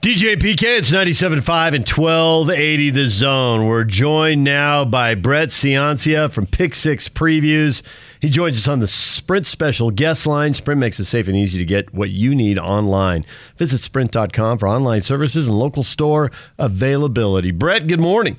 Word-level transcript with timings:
DJ 0.00 0.36
PK, 0.36 0.78
it's 0.78 0.92
97.5 0.92 1.74
and 1.74 1.88
1280 1.88 2.90
The 2.90 3.08
Zone. 3.08 3.66
We're 3.66 3.82
joined 3.82 4.44
now 4.44 4.84
by 4.84 5.16
Brett 5.16 5.48
Ciancia 5.48 6.30
from 6.30 6.46
Pick 6.46 6.76
Six 6.76 7.08
Previews. 7.08 7.82
He 8.20 8.28
joins 8.28 8.58
us 8.58 8.68
on 8.68 8.78
the 8.78 8.86
Sprint 8.86 9.44
Special 9.44 9.90
Guest 9.90 10.24
Line. 10.24 10.54
Sprint 10.54 10.78
makes 10.78 11.00
it 11.00 11.06
safe 11.06 11.26
and 11.26 11.36
easy 11.36 11.58
to 11.58 11.64
get 11.64 11.92
what 11.92 12.10
you 12.10 12.32
need 12.32 12.60
online. 12.60 13.24
Visit 13.56 13.78
sprint.com 13.78 14.58
for 14.58 14.68
online 14.68 15.00
services 15.00 15.48
and 15.48 15.58
local 15.58 15.82
store 15.82 16.30
availability. 16.60 17.50
Brett, 17.50 17.88
good 17.88 18.00
morning. 18.00 18.36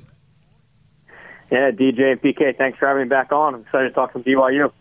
Yeah, 1.51 1.71
DJ 1.71 2.13
and 2.13 2.21
PK, 2.21 2.57
thanks 2.57 2.79
for 2.79 2.87
having 2.87 3.03
me 3.03 3.09
back 3.09 3.33
on. 3.33 3.55
I'm 3.55 3.61
excited 3.63 3.89
to 3.89 3.93
talk 3.93 4.13
some 4.13 4.23
BYU. 4.23 4.71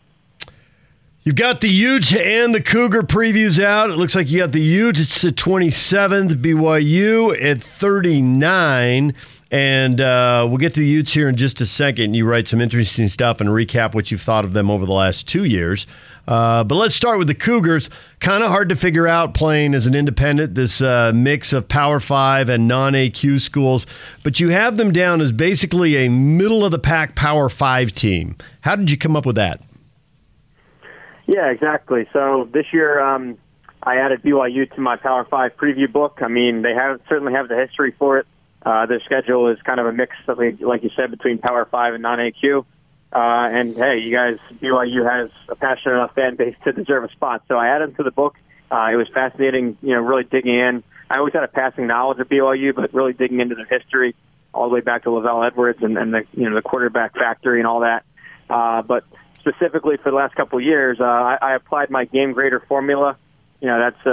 You've 1.24 1.36
got 1.36 1.60
the 1.60 1.68
Utes 1.68 2.14
and 2.14 2.54
the 2.54 2.62
Cougar 2.62 3.02
previews 3.02 3.62
out. 3.62 3.90
It 3.90 3.96
looks 3.96 4.14
like 4.14 4.30
you 4.30 4.38
got 4.38 4.52
the 4.52 4.62
Utes 4.62 5.00
It's 5.00 5.22
the 5.22 5.30
27th, 5.32 6.40
BYU 6.40 7.42
at 7.42 7.62
39. 7.62 9.14
And 9.50 10.00
uh, 10.00 10.46
we'll 10.48 10.58
get 10.58 10.74
to 10.74 10.80
the 10.80 10.86
Utes 10.86 11.12
here 11.12 11.28
in 11.28 11.36
just 11.36 11.60
a 11.60 11.66
second. 11.66 12.14
You 12.14 12.24
write 12.24 12.48
some 12.48 12.60
interesting 12.60 13.08
stuff 13.08 13.40
and 13.40 13.50
recap 13.50 13.94
what 13.94 14.10
you've 14.10 14.22
thought 14.22 14.44
of 14.44 14.52
them 14.52 14.70
over 14.70 14.86
the 14.86 14.92
last 14.92 15.26
two 15.26 15.44
years. 15.44 15.86
Uh, 16.26 16.62
but 16.62 16.74
let's 16.76 16.94
start 16.94 17.18
with 17.18 17.26
the 17.26 17.34
Cougars. 17.34 17.90
Kind 18.20 18.44
of 18.44 18.50
hard 18.50 18.68
to 18.68 18.76
figure 18.76 19.08
out 19.08 19.32
playing 19.34 19.74
as 19.74 19.86
an 19.86 19.94
independent, 19.94 20.54
this 20.54 20.82
uh, 20.82 21.12
mix 21.14 21.54
of 21.54 21.66
Power 21.68 22.00
Five 22.00 22.50
and 22.50 22.68
non 22.68 22.92
AQ 22.92 23.40
schools. 23.40 23.86
But 24.22 24.38
you 24.38 24.50
have 24.50 24.76
them 24.76 24.92
down 24.92 25.22
as 25.22 25.32
basically 25.32 25.96
a 25.96 26.10
middle 26.10 26.64
of 26.64 26.70
the 26.70 26.78
pack 26.78 27.14
Power 27.14 27.48
Five 27.48 27.92
team. 27.92 28.36
How 28.60 28.76
did 28.76 28.90
you 28.90 28.98
come 28.98 29.16
up 29.16 29.24
with 29.24 29.36
that? 29.36 29.62
Yeah, 31.28 31.50
exactly. 31.50 32.08
So 32.14 32.48
this 32.50 32.64
year, 32.72 32.98
um, 33.00 33.36
I 33.82 33.96
added 33.96 34.22
BYU 34.22 34.74
to 34.74 34.80
my 34.80 34.96
Power 34.96 35.26
Five 35.26 35.58
preview 35.58 35.92
book. 35.92 36.20
I 36.22 36.28
mean, 36.28 36.62
they 36.62 36.72
have 36.72 37.02
certainly 37.06 37.34
have 37.34 37.48
the 37.48 37.56
history 37.56 37.92
for 37.98 38.18
it. 38.18 38.26
Uh, 38.64 38.86
their 38.86 39.00
schedule 39.00 39.48
is 39.48 39.60
kind 39.60 39.78
of 39.78 39.86
a 39.86 39.92
mix, 39.92 40.16
like 40.26 40.82
you 40.82 40.90
said, 40.96 41.10
between 41.10 41.36
Power 41.36 41.66
Five 41.66 41.92
and 41.92 42.02
non-AQ. 42.02 42.64
Uh, 43.12 43.18
and 43.18 43.76
hey, 43.76 43.98
you 43.98 44.10
guys, 44.10 44.38
BYU 44.54 45.08
has 45.08 45.30
a 45.50 45.54
passionate 45.54 45.96
enough 45.96 46.14
fan 46.14 46.36
base 46.36 46.56
to 46.64 46.72
deserve 46.72 47.04
a 47.04 47.10
spot. 47.10 47.42
So 47.46 47.56
I 47.58 47.68
added 47.68 47.90
them 47.90 47.96
to 47.96 48.02
the 48.04 48.10
book. 48.10 48.34
Uh, 48.70 48.88
it 48.90 48.96
was 48.96 49.08
fascinating, 49.12 49.76
you 49.82 49.94
know, 49.94 50.00
really 50.00 50.24
digging 50.24 50.58
in. 50.58 50.82
I 51.10 51.18
always 51.18 51.34
had 51.34 51.44
a 51.44 51.48
passing 51.48 51.86
knowledge 51.86 52.20
of 52.20 52.28
BYU, 52.28 52.74
but 52.74 52.94
really 52.94 53.12
digging 53.12 53.40
into 53.40 53.54
their 53.54 53.66
history 53.66 54.14
all 54.54 54.68
the 54.70 54.74
way 54.74 54.80
back 54.80 55.02
to 55.04 55.10
LaVell 55.10 55.46
Edwards 55.46 55.82
and, 55.82 55.98
and 55.98 56.14
the 56.14 56.24
you 56.32 56.48
know 56.48 56.54
the 56.54 56.62
quarterback 56.62 57.14
factory 57.14 57.60
and 57.60 57.66
all 57.66 57.80
that. 57.80 58.04
Uh, 58.48 58.80
but 58.80 59.04
specifically 59.48 59.96
for 60.02 60.10
the 60.10 60.16
last 60.16 60.34
couple 60.34 60.58
of 60.58 60.64
years, 60.64 60.98
uh, 61.00 61.04
I, 61.04 61.38
I 61.40 61.54
applied 61.54 61.90
my 61.90 62.04
game 62.04 62.32
grader 62.32 62.62
formula. 62.68 63.16
You 63.60 63.68
know, 63.68 63.78
that's 63.78 64.06
a, 64.06 64.10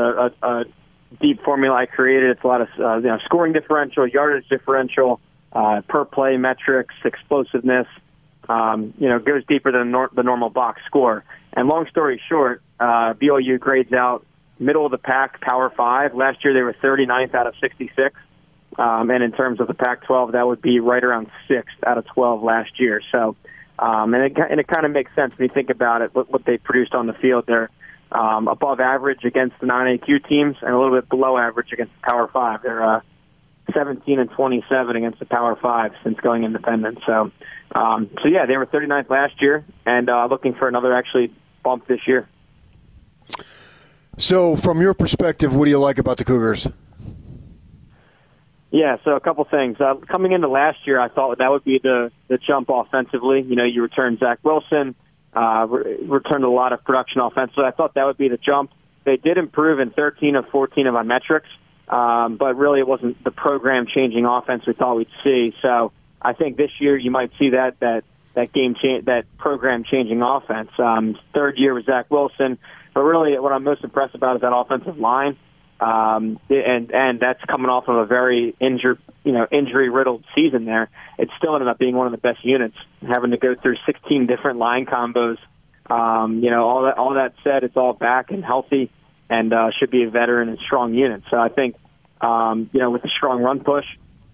a, 0.48 0.48
a 0.48 0.66
deep 1.22 1.44
formula 1.44 1.76
I 1.76 1.86
created. 1.86 2.32
It's 2.32 2.44
a 2.44 2.48
lot 2.48 2.62
of 2.62 2.68
uh, 2.80 2.98
you 2.98 3.08
know 3.08 3.20
scoring 3.26 3.54
differential, 3.54 4.08
yardage 4.08 4.48
differential, 4.50 5.20
uh, 5.54 5.82
per 5.88 6.06
play 6.06 6.38
metrics, 6.38 6.96
explosiveness. 7.04 7.88
Um, 8.48 8.94
you 9.00 9.10
know, 9.10 9.18
goes 9.20 9.44
deeper 9.48 9.72
than 9.72 9.92
nor- 9.92 10.12
the 10.16 10.22
normal 10.22 10.50
box 10.50 10.82
score. 10.86 11.24
And 11.54 11.68
long 11.68 11.88
story 11.90 12.22
short, 12.30 12.62
uh, 12.80 13.14
BYU 13.14 13.60
grades 13.60 13.92
out 13.92 14.26
middle 14.60 14.86
of 14.86 14.92
the 14.92 14.98
pack, 14.98 15.42
Power 15.42 15.72
Five. 15.76 16.14
Last 16.14 16.44
year 16.44 16.54
they 16.54 16.62
were 16.62 16.74
39th 16.74 17.34
out 17.34 17.48
of 17.48 17.56
66. 17.60 18.16
Um, 18.78 19.10
and 19.10 19.24
in 19.24 19.32
terms 19.32 19.62
of 19.62 19.68
the 19.68 19.74
Pac-12, 19.74 20.34
that 20.34 20.46
would 20.46 20.62
be 20.62 20.82
right 20.82 21.04
around 21.04 21.28
sixth 21.48 21.76
out 21.88 21.98
of 21.98 22.06
12 22.08 22.44
last 22.44 22.78
year. 22.78 23.02
So 23.12 23.38
um, 23.80 24.14
and 24.14 24.24
it, 24.24 24.38
and 24.50 24.60
it 24.60 24.68
kind 24.68 24.86
of 24.86 24.92
makes 24.92 25.14
sense 25.16 25.38
when 25.38 25.48
you 25.48 25.54
think 25.54 25.70
about 25.70 26.02
it, 26.02 26.14
what, 26.16 26.32
what 26.32 26.46
they 26.46 26.58
produced 26.58 26.94
on 26.94 27.08
the 27.08 27.14
field. 27.14 27.46
They're 27.48 27.70
um, 28.12 28.48
above 28.48 28.80
average 28.80 29.24
against 29.26 29.60
the 29.60 29.66
non-AQ 29.66 30.28
teams 30.28 30.58
and 30.62 30.72
a 30.72 30.78
little 30.78 31.00
bit 31.00 31.10
below 31.10 31.38
average 31.38 31.72
against 31.74 31.94
the 31.96 32.08
Power 32.08 32.30
5. 32.32 32.62
They're 32.64 32.84
uh, 32.84 33.02
17 33.74 34.20
and 34.20 34.30
27 34.30 34.96
against 34.96 35.20
the 35.20 35.26
Power 35.26 35.58
5 35.62 35.92
since 36.04 36.20
going 36.20 36.44
independent. 36.44 37.00
So, 37.06 37.32
um, 37.74 38.10
so 38.22 38.28
yeah, 38.28 38.46
they 38.46 38.58
were 38.58 38.66
39th 38.66 39.10
last 39.10 39.42
year 39.42 39.66
and 39.86 40.10
uh, 40.10 40.28
looking 40.30 40.54
for 40.54 40.68
another 40.68 40.94
actually 40.94 41.34
bump 41.64 41.88
this 41.88 42.02
year. 42.08 42.28
So, 44.18 44.56
from 44.56 44.82
your 44.82 44.94
perspective, 44.94 45.54
what 45.56 45.66
do 45.66 45.72
you 45.72 45.80
like 45.80 45.98
about 45.98 46.18
the 46.18 46.24
Cougars? 46.24 46.70
Yeah, 48.76 48.98
so 49.06 49.12
a 49.12 49.22
couple 49.22 49.46
things. 49.46 49.80
Uh, 49.80 49.94
coming 50.06 50.34
into 50.34 50.50
last 50.50 50.80
year, 50.86 51.00
I 51.00 51.08
thought 51.08 51.38
that 51.38 51.50
would 51.50 51.64
be 51.64 51.80
the 51.80 52.12
the 52.28 52.38
jump 52.38 52.68
offensively. 52.70 53.42
You 53.42 53.56
know, 53.56 53.64
you 53.64 53.82
returned 53.82 54.20
Zach 54.20 54.40
Wilson, 54.44 54.96
uh, 55.34 55.66
re- 55.70 55.96
returned 56.02 56.44
a 56.44 56.50
lot 56.50 56.74
of 56.74 56.84
production 56.84 57.22
offensively. 57.22 57.64
I 57.64 57.72
thought 57.72 57.94
that 57.94 58.04
would 58.04 58.18
be 58.18 58.28
the 58.28 58.36
jump. 58.36 58.72
They 59.06 59.16
did 59.16 59.38
improve 59.38 59.80
in 59.80 59.92
13 59.92 60.36
of 60.36 60.50
14 60.50 60.88
of 60.88 60.94
my 60.94 61.04
metrics, 61.04 61.48
um, 61.88 62.36
but 62.36 62.58
really 62.58 62.82
it 62.82 62.88
wasn't 62.88 63.24
the 63.24 63.32
program 63.32 63.88
changing 63.88 64.26
offense 64.26 64.66
we 64.68 64.74
thought 64.74 64.98
we'd 64.98 65.08
see. 65.24 65.56
So 65.62 65.94
I 66.22 66.34
think 66.34 66.58
this 66.58 66.72
year 66.82 66.98
you 66.98 67.12
might 67.12 67.32
see 67.40 67.52
that 67.52 67.80
that 67.80 68.04
that 68.34 68.52
game 68.52 68.76
cha- 68.76 69.00
that 69.04 69.24
program 69.38 69.86
changing 69.86 70.22
offense. 70.22 70.72
Um, 70.78 71.18
third 71.34 71.58
year 71.58 71.74
with 71.74 71.86
Zach 71.86 72.12
Wilson, 72.12 72.58
but 72.94 73.04
really 73.04 73.40
what 73.40 73.54
I'm 73.54 73.64
most 73.64 73.86
impressed 73.86 74.16
about 74.16 74.36
is 74.36 74.42
that 74.42 74.54
offensive 74.54 75.00
line 75.00 75.38
um, 75.80 76.40
and 76.50 76.92
and 76.92 77.20
that's 77.20 77.44
coming 77.46 77.70
off 77.70 77.88
of 77.88 77.98
a 77.98 78.06
very 78.06 78.56
injured, 78.60 79.00
you 79.24 79.34
know, 79.34 79.46
injury 79.52 79.90
riddled 79.90 80.24
season. 80.34 80.66
There, 80.66 80.90
it 81.18 81.30
still 81.38 81.54
ended 81.56 81.68
up 81.68 81.78
being 81.78 81.96
one 81.96 82.08
of 82.08 82.12
the 82.12 82.18
best 82.18 82.46
units, 82.46 82.78
having 83.06 83.32
to 83.32 83.38
go 83.38 83.56
through 83.56 83.76
16 83.86 84.26
different 84.28 84.58
line 84.58 84.86
combos. 84.86 85.38
Um, 85.90 86.40
you 86.40 86.50
know, 86.50 86.66
all 86.66 86.84
that 86.84 86.98
all 86.98 87.14
that 87.16 87.34
said, 87.44 87.64
it's 87.64 87.76
all 87.76 87.94
back 87.94 88.32
and 88.32 88.44
healthy, 88.44 88.90
and 89.30 89.52
uh, 89.54 89.72
should 89.78 89.92
be 89.92 90.04
a 90.04 90.10
veteran 90.10 90.50
and 90.50 90.58
strong 90.60 90.94
unit. 90.94 91.24
So 91.30 91.38
I 91.38 91.50
think, 91.50 91.76
um, 92.22 92.70
you 92.72 92.80
know, 92.80 92.90
with 92.92 93.04
a 93.04 93.10
strong 93.10 93.44
run 93.44 93.60
push, 93.60 93.86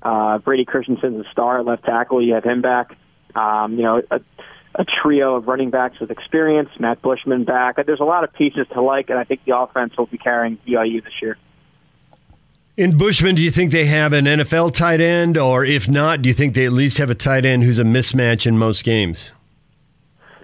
uh, 0.04 0.38
Brady 0.38 0.66
Christensen's 0.66 1.26
a 1.26 1.30
star 1.32 1.60
at 1.60 1.66
left 1.66 1.86
tackle. 1.86 2.24
You 2.24 2.36
have 2.36 2.44
him 2.44 2.62
back. 2.62 2.96
Um, 3.34 3.78
you 3.78 3.84
know, 3.84 4.02
a, 4.12 4.22
a 4.76 4.86
trio 4.86 5.36
of 5.36 5.48
running 5.48 5.70
backs 5.70 6.00
with 6.00 6.12
experience, 6.12 6.70
Matt 6.80 7.02
Bushman 7.02 7.44
back. 7.44 7.84
There's 7.86 8.00
a 8.00 8.06
lot 8.06 8.24
of 8.24 8.34
pieces 8.34 8.68
to 8.74 8.82
like, 8.82 9.10
and 9.10 9.20
I 9.20 9.24
think 9.24 9.44
the 9.46 9.58
offense 9.58 9.98
will 9.98 10.06
be 10.06 10.18
carrying 10.18 10.58
BYU 10.66 11.04
this 11.04 11.14
year. 11.22 11.38
In 12.78 12.98
Bushman, 12.98 13.36
do 13.36 13.42
you 13.42 13.52
think 13.52 13.72
they 13.72 13.86
have 13.86 14.14
an 14.14 14.26
NFL 14.26 14.74
tight 14.74 15.02
end, 15.02 15.38
or 15.38 15.66
if 15.66 15.90
not, 15.90 16.22
do 16.22 16.30
you 16.30 16.34
think 16.34 16.56
they 16.56 16.66
at 16.66 16.72
least 16.72 17.00
have 17.00 17.10
a 17.10 17.16
tight 17.16 17.46
end 17.46 17.64
who's 17.64 17.80
a 17.80 17.84
mismatch 17.84 18.48
in 18.48 18.58
most 18.58 18.84
games? 18.84 19.32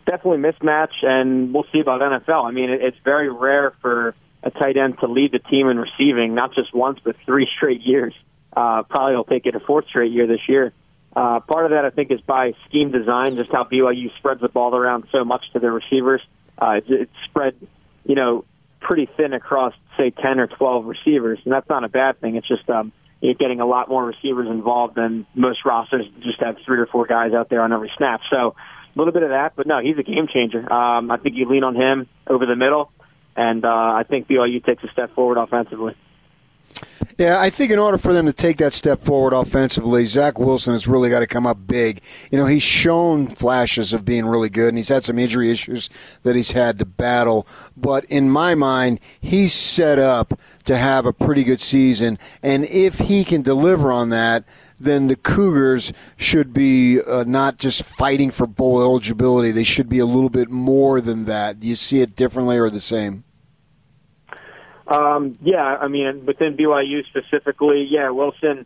Definitely 0.05 0.39
mismatch, 0.39 0.91
and 1.03 1.53
we'll 1.53 1.65
see 1.71 1.79
about 1.79 2.01
NFL. 2.01 2.45
I 2.45 2.51
mean, 2.51 2.69
it's 2.69 2.97
very 3.03 3.29
rare 3.29 3.71
for 3.81 4.13
a 4.43 4.51
tight 4.51 4.77
end 4.77 4.99
to 4.99 5.07
lead 5.07 5.31
the 5.31 5.39
team 5.39 5.69
in 5.69 5.79
receiving, 5.79 6.35
not 6.35 6.53
just 6.53 6.73
once, 6.73 6.99
but 7.01 7.15
three 7.25 7.47
straight 7.55 7.81
years. 7.81 8.13
Uh, 8.55 8.83
probably 8.83 9.15
will 9.15 9.23
take 9.23 9.45
it 9.45 9.55
a 9.55 9.59
fourth 9.59 9.87
straight 9.87 10.11
year 10.11 10.27
this 10.27 10.49
year. 10.49 10.73
Uh, 11.15 11.39
part 11.39 11.65
of 11.65 11.71
that, 11.71 11.85
I 11.85 11.89
think, 11.89 12.11
is 12.11 12.21
by 12.21 12.53
scheme 12.67 12.91
design, 12.91 13.37
just 13.37 13.51
how 13.51 13.63
BYU 13.63 14.15
spreads 14.17 14.41
the 14.41 14.49
ball 14.49 14.75
around 14.75 15.05
so 15.11 15.25
much 15.25 15.43
to 15.53 15.59
their 15.59 15.71
receivers. 15.71 16.21
Uh, 16.59 16.75
it's, 16.77 16.87
it's 16.89 17.11
spread, 17.25 17.55
you 18.05 18.15
know, 18.15 18.45
pretty 18.79 19.07
thin 19.17 19.33
across, 19.33 19.73
say, 19.97 20.11
10 20.11 20.39
or 20.39 20.47
12 20.47 20.85
receivers, 20.85 21.39
and 21.43 21.53
that's 21.53 21.69
not 21.69 21.83
a 21.83 21.89
bad 21.89 22.19
thing. 22.21 22.35
It's 22.35 22.47
just 22.47 22.69
um, 22.69 22.91
you're 23.21 23.33
getting 23.33 23.59
a 23.59 23.65
lot 23.65 23.89
more 23.89 24.05
receivers 24.05 24.47
involved 24.47 24.95
than 24.95 25.25
most 25.33 25.65
rosters 25.65 26.05
just 26.21 26.39
have 26.39 26.57
three 26.65 26.79
or 26.79 26.85
four 26.85 27.05
guys 27.05 27.33
out 27.33 27.49
there 27.49 27.61
on 27.61 27.73
every 27.73 27.91
snap. 27.97 28.21
So 28.29 28.55
a 28.55 28.97
little 28.97 29.13
bit 29.13 29.23
of 29.23 29.29
that, 29.29 29.53
but 29.55 29.67
no, 29.67 29.79
he's 29.79 29.97
a 29.97 30.03
game 30.03 30.27
changer. 30.31 30.71
Um, 30.71 31.11
I 31.11 31.17
think 31.17 31.35
you 31.35 31.49
lean 31.49 31.63
on 31.63 31.75
him 31.75 32.07
over 32.27 32.45
the 32.45 32.55
middle, 32.55 32.91
and 33.35 33.65
uh, 33.65 33.69
I 33.69 34.03
think 34.07 34.27
BYU 34.27 34.63
takes 34.63 34.83
a 34.83 34.87
step 34.89 35.13
forward 35.15 35.37
offensively. 35.37 35.95
Yeah, 37.17 37.39
I 37.39 37.49
think 37.49 37.71
in 37.71 37.79
order 37.79 37.97
for 37.97 38.13
them 38.13 38.25
to 38.27 38.33
take 38.33 38.57
that 38.57 38.73
step 38.73 38.99
forward 38.99 39.33
offensively, 39.33 40.05
Zach 40.05 40.37
Wilson 40.37 40.73
has 40.73 40.87
really 40.87 41.09
got 41.09 41.19
to 41.19 41.27
come 41.27 41.47
up 41.47 41.65
big. 41.65 42.01
You 42.31 42.37
know, 42.37 42.45
he's 42.45 42.63
shown 42.63 43.27
flashes 43.27 43.91
of 43.93 44.05
being 44.05 44.25
really 44.25 44.49
good, 44.49 44.69
and 44.69 44.77
he's 44.77 44.89
had 44.89 45.03
some 45.03 45.17
injury 45.17 45.49
issues 45.49 45.89
that 46.23 46.35
he's 46.35 46.51
had 46.51 46.77
to 46.77 46.85
battle. 46.85 47.47
But 47.75 48.05
in 48.05 48.29
my 48.29 48.55
mind, 48.55 48.99
he's 49.19 49.53
set 49.53 49.97
up 49.97 50.39
to 50.65 50.77
have 50.77 51.05
a 51.05 51.13
pretty 51.13 51.43
good 51.43 51.61
season. 51.61 52.19
And 52.43 52.65
if 52.65 52.99
he 52.99 53.23
can 53.23 53.41
deliver 53.41 53.91
on 53.91 54.09
that, 54.09 54.43
then 54.79 55.07
the 55.07 55.15
Cougars 55.15 55.91
should 56.17 56.53
be 56.53 57.01
uh, 57.01 57.23
not 57.25 57.57
just 57.57 57.81
fighting 57.81 58.29
for 58.29 58.45
bowl 58.45 58.81
eligibility. 58.81 59.51
They 59.51 59.63
should 59.63 59.89
be 59.89 59.99
a 59.99 60.05
little 60.05 60.29
bit 60.29 60.49
more 60.49 61.01
than 61.01 61.25
that. 61.25 61.59
Do 61.59 61.67
you 61.67 61.75
see 61.75 62.01
it 62.01 62.15
differently 62.15 62.57
or 62.57 62.69
the 62.69 62.79
same? 62.79 63.23
Um, 64.87 65.37
yeah, 65.41 65.63
I 65.63 65.87
mean, 65.87 66.25
within 66.25 66.55
BYU 66.55 67.05
specifically, 67.05 67.87
yeah, 67.89 68.09
Wilson, 68.09 68.65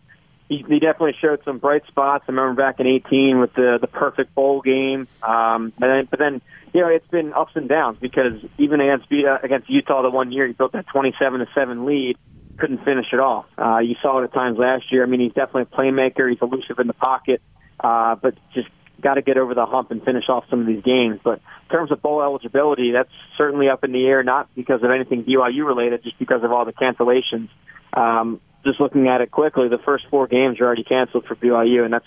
he, 0.50 0.58
he 0.68 0.80
definitely 0.80 1.16
showed 1.20 1.42
some 1.46 1.58
bright 1.58 1.84
spots. 1.88 2.26
I 2.28 2.32
remember 2.32 2.62
back 2.62 2.80
in 2.80 2.86
18 2.86 3.40
with 3.40 3.54
the 3.54 3.78
the 3.80 3.88
perfect 3.88 4.36
bowl 4.36 4.62
game. 4.62 5.08
Um, 5.24 5.74
and 5.82 5.92
then, 5.92 6.08
but 6.10 6.20
then, 6.20 6.42
you 6.74 6.82
know, 6.82 6.90
it's 6.90 7.08
been 7.08 7.34
ups 7.34 7.54
and 7.56 7.70
downs 7.70 7.98
because 8.02 8.34
even 8.58 8.82
against 8.82 9.06
uh, 9.12 9.38
against 9.42 9.70
Utah 9.70 10.02
the 10.02 10.10
one 10.10 10.32
year, 10.32 10.46
he 10.48 10.54
built 10.54 10.74
that 10.74 10.88
27 10.88 11.40
to 11.40 11.48
seven 11.56 11.86
lead, 11.86 12.18
couldn't 12.58 12.84
finish 12.84 13.08
it 13.14 13.20
off. 13.20 13.46
Uh, 13.58 13.80
you 13.80 13.96
saw 14.02 14.20
it 14.20 14.26
at 14.26 14.34
times 14.34 14.58
last 14.58 14.92
year. 14.92 15.04
I 15.04 15.08
mean, 15.08 15.22
he's 15.22 15.34
definitely 15.34 15.64
a 15.64 15.76
playmaker. 15.76 16.30
He's 16.30 16.42
elusive 16.42 16.80
in 16.80 16.88
the 16.88 16.94
pocket, 16.94 17.42
uh, 17.80 18.16
but 18.16 18.36
just 18.54 18.68
got 19.02 19.16
to 19.16 19.22
get 19.22 19.38
over 19.38 19.54
the 19.54 19.66
hump 19.66 19.92
and 19.92 20.04
finish 20.04 20.30
off 20.30 20.46
some 20.50 20.62
of 20.62 20.68
these 20.68 20.84
games. 20.84 21.20
But 21.24 21.42
in 21.70 21.70
terms 21.76 21.92
of 21.92 22.02
bowl 22.02 22.22
eligibility, 22.22 22.92
that's 22.92 23.12
certainly 23.38 23.70
up 23.70 23.84
in 23.84 23.92
the 23.92 24.06
air, 24.06 24.24
not 24.24 24.54
because 24.56 24.84
of 24.84 24.92
anything 24.92 25.24
BYU 25.24 25.66
related, 25.66 26.04
just 26.04 26.18
because 26.20 26.44
of 26.44 26.52
all 26.52 26.66
the 26.66 26.74
cancellations. 26.74 27.50
Um, 27.94 28.40
just 28.64 28.80
looking 28.80 29.08
at 29.08 29.22
it 29.22 29.32
quickly, 29.32 29.68
the 29.68 29.80
first 29.80 30.06
four 30.10 30.28
games 30.28 30.60
are 30.60 30.66
already 30.66 30.84
canceled 30.84 31.26
for 31.26 31.36
BYU, 31.36 31.84
and 31.84 31.94
that's 31.94 32.06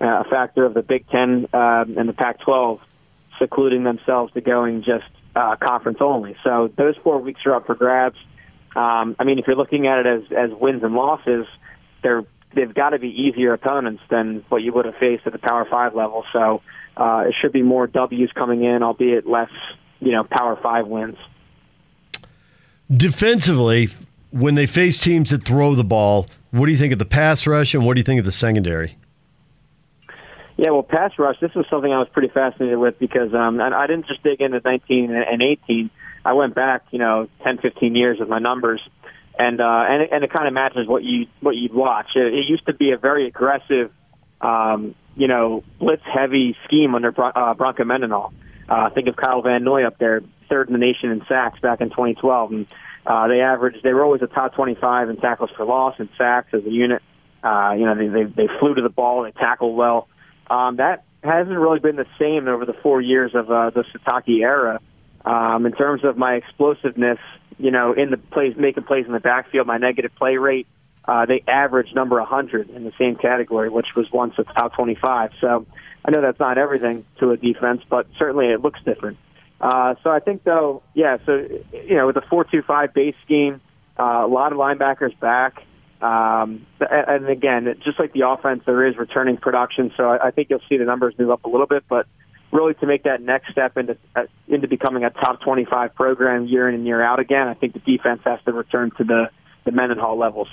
uh, 0.00 0.24
a 0.24 0.24
factor 0.24 0.64
of 0.64 0.74
the 0.74 0.82
Big 0.82 1.08
Ten 1.08 1.46
um, 1.52 1.96
and 1.96 2.08
the 2.08 2.12
Pac-12 2.12 2.80
secluding 3.38 3.84
themselves 3.84 4.32
to 4.34 4.40
going 4.40 4.82
just 4.82 5.06
uh, 5.34 5.56
conference 5.56 5.98
only. 6.00 6.36
So 6.44 6.70
those 6.76 6.96
four 6.98 7.18
weeks 7.18 7.40
are 7.46 7.54
up 7.54 7.66
for 7.66 7.74
grabs. 7.74 8.18
Um, 8.74 9.16
I 9.18 9.24
mean, 9.24 9.38
if 9.38 9.46
you're 9.46 9.56
looking 9.56 9.86
at 9.86 9.98
it 10.00 10.06
as 10.06 10.32
as 10.32 10.50
wins 10.50 10.82
and 10.82 10.94
losses, 10.94 11.46
they're 12.02 12.24
they've 12.54 12.72
got 12.72 12.90
to 12.90 12.98
be 12.98 13.08
easier 13.08 13.52
opponents 13.52 14.02
than 14.10 14.44
what 14.48 14.62
you 14.62 14.72
would 14.72 14.84
have 14.84 14.96
faced 14.96 15.26
at 15.26 15.32
the 15.32 15.38
Power 15.38 15.66
Five 15.70 15.94
level. 15.94 16.24
So 16.32 16.62
uh, 16.96 17.24
it 17.28 17.34
should 17.40 17.52
be 17.52 17.62
more 17.62 17.86
W's 17.86 18.32
coming 18.32 18.64
in, 18.64 18.82
albeit 18.82 19.26
less, 19.26 19.50
you 20.00 20.12
know, 20.12 20.24
Power 20.24 20.58
Five 20.62 20.86
wins. 20.86 21.16
Defensively, 22.94 23.88
when 24.30 24.54
they 24.54 24.66
face 24.66 24.98
teams 24.98 25.30
that 25.30 25.44
throw 25.44 25.74
the 25.74 25.84
ball, 25.84 26.28
what 26.50 26.66
do 26.66 26.72
you 26.72 26.78
think 26.78 26.92
of 26.92 26.98
the 26.98 27.06
pass 27.06 27.46
rush 27.46 27.74
and 27.74 27.86
what 27.86 27.94
do 27.94 28.00
you 28.00 28.04
think 28.04 28.18
of 28.18 28.26
the 28.26 28.32
secondary? 28.32 28.96
Yeah, 30.56 30.70
well, 30.70 30.82
pass 30.82 31.12
rush. 31.18 31.40
This 31.40 31.54
was 31.54 31.66
something 31.70 31.92
I 31.92 31.98
was 31.98 32.08
pretty 32.10 32.28
fascinated 32.28 32.78
with 32.78 32.98
because 32.98 33.34
um, 33.34 33.60
I, 33.60 33.70
I 33.70 33.86
didn't 33.86 34.06
just 34.06 34.22
dig 34.22 34.40
into 34.40 34.60
19 34.62 35.10
and 35.10 35.42
18. 35.42 35.90
I 36.24 36.34
went 36.34 36.54
back, 36.54 36.84
you 36.90 36.98
know, 36.98 37.28
10, 37.42 37.58
15 37.58 37.96
years 37.96 38.18
with 38.20 38.28
my 38.28 38.38
numbers, 38.38 38.86
and 39.42 39.60
uh, 39.60 39.84
and 39.88 40.12
and 40.12 40.24
it 40.24 40.32
kind 40.32 40.46
of 40.46 40.54
matches 40.54 40.86
what 40.86 41.02
you 41.02 41.26
what 41.40 41.56
you'd 41.56 41.74
watch. 41.74 42.10
It, 42.14 42.32
it 42.32 42.48
used 42.48 42.66
to 42.66 42.72
be 42.72 42.92
a 42.92 42.96
very 42.96 43.26
aggressive, 43.26 43.90
um, 44.40 44.94
you 45.16 45.26
know, 45.26 45.64
blitz 45.78 46.02
heavy 46.04 46.56
scheme 46.64 46.94
under 46.94 47.12
uh, 47.18 47.54
Bronco 47.54 47.84
Mendenhall. 47.84 48.32
Uh, 48.68 48.90
think 48.90 49.08
of 49.08 49.16
Kyle 49.16 49.42
Van 49.42 49.64
Noy 49.64 49.84
up 49.84 49.98
there, 49.98 50.22
third 50.48 50.68
in 50.68 50.72
the 50.72 50.78
nation 50.78 51.10
in 51.10 51.24
sacks 51.26 51.58
back 51.60 51.80
in 51.80 51.90
2012, 51.90 52.52
and 52.52 52.66
uh, 53.04 53.26
they 53.28 53.40
averaged. 53.40 53.82
They 53.82 53.92
were 53.92 54.04
always 54.04 54.22
a 54.22 54.28
top 54.28 54.54
25 54.54 55.10
in 55.10 55.16
tackles 55.16 55.50
for 55.56 55.64
loss 55.64 55.96
and 55.98 56.08
sacks 56.16 56.54
as 56.54 56.64
a 56.64 56.70
unit. 56.70 57.02
Uh, 57.42 57.74
you 57.76 57.84
know, 57.84 57.96
they, 57.96 58.06
they 58.06 58.24
they 58.24 58.48
flew 58.60 58.74
to 58.74 58.82
the 58.82 58.90
ball, 58.90 59.24
they 59.24 59.32
tackled 59.32 59.76
well. 59.76 60.08
Um, 60.48 60.76
that 60.76 61.04
hasn't 61.24 61.58
really 61.58 61.80
been 61.80 61.96
the 61.96 62.06
same 62.18 62.46
over 62.46 62.64
the 62.64 62.74
four 62.74 63.00
years 63.00 63.34
of 63.34 63.50
uh, 63.50 63.70
the 63.70 63.84
Sitake 63.84 64.40
era. 64.40 64.80
Um, 65.24 65.66
in 65.66 65.72
terms 65.72 66.04
of 66.04 66.16
my 66.16 66.34
explosiveness, 66.34 67.18
you 67.58 67.70
know, 67.70 67.92
in 67.92 68.10
the 68.10 68.16
plays, 68.16 68.54
making 68.56 68.84
plays 68.84 69.06
in 69.06 69.12
the 69.12 69.20
backfield, 69.20 69.66
my 69.66 69.78
negative 69.78 70.14
play 70.16 70.36
rate, 70.36 70.66
uh, 71.04 71.26
they 71.26 71.42
averaged 71.48 71.94
number 71.94 72.18
100 72.18 72.70
in 72.70 72.84
the 72.84 72.92
same 72.98 73.16
category, 73.16 73.68
which 73.68 73.88
was 73.96 74.10
once 74.12 74.34
a 74.38 74.44
top 74.44 74.74
25. 74.74 75.32
So 75.40 75.66
I 76.04 76.10
know 76.10 76.20
that's 76.20 76.38
not 76.38 76.58
everything 76.58 77.04
to 77.18 77.30
a 77.30 77.36
defense, 77.36 77.82
but 77.88 78.06
certainly 78.18 78.46
it 78.46 78.60
looks 78.60 78.80
different. 78.84 79.18
Uh, 79.60 79.94
so 80.02 80.10
I 80.10 80.20
think, 80.20 80.44
though, 80.44 80.82
yeah, 80.94 81.18
so, 81.24 81.36
you 81.72 81.96
know, 81.96 82.06
with 82.06 82.16
the 82.16 82.22
4 82.22 82.44
2 82.44 82.62
5 82.62 82.94
base 82.94 83.14
scheme, 83.24 83.60
uh, 83.98 84.24
a 84.24 84.26
lot 84.26 84.52
of 84.52 84.58
linebackers 84.58 85.18
back. 85.18 85.62
Um, 86.00 86.66
and 86.80 87.28
again, 87.28 87.72
just 87.84 87.98
like 88.00 88.12
the 88.12 88.26
offense, 88.28 88.62
there 88.66 88.84
is 88.86 88.96
returning 88.96 89.36
production, 89.36 89.92
so 89.96 90.10
I 90.10 90.32
think 90.32 90.50
you'll 90.50 90.62
see 90.68 90.76
the 90.76 90.84
numbers 90.84 91.14
move 91.16 91.30
up 91.30 91.44
a 91.44 91.48
little 91.48 91.68
bit. 91.68 91.84
But 91.88 92.06
really, 92.52 92.74
to 92.74 92.86
make 92.86 93.04
that 93.04 93.20
next 93.20 93.50
step 93.50 93.76
into 93.76 93.96
uh, 94.14 94.24
into 94.46 94.68
becoming 94.68 95.04
a 95.04 95.10
top 95.10 95.40
25 95.40 95.94
program 95.94 96.46
year 96.46 96.68
in 96.68 96.74
and 96.74 96.86
year 96.86 97.02
out 97.02 97.18
again, 97.18 97.48
I 97.48 97.54
think 97.54 97.72
the 97.72 97.80
defense 97.80 98.20
has 98.24 98.38
to 98.44 98.52
return 98.52 98.92
to 98.98 99.04
the 99.04 99.30
the 99.64 99.72
Mendenhall 99.72 100.18
levels. 100.18 100.48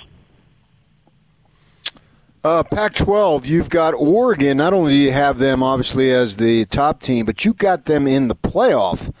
Uh, 2.42 2.62
Pac-12, 2.62 3.46
you've 3.46 3.68
got 3.68 3.92
Oregon. 3.92 4.56
Not 4.56 4.72
only 4.72 4.92
do 4.92 4.98
you 4.98 5.12
have 5.12 5.38
them 5.38 5.62
obviously 5.62 6.10
as 6.10 6.38
the 6.38 6.64
top 6.66 7.02
team, 7.02 7.26
but 7.26 7.44
you 7.44 7.52
got 7.52 7.84
them 7.84 8.08
in 8.08 8.28
the 8.28 8.34
playoff. 8.34 9.12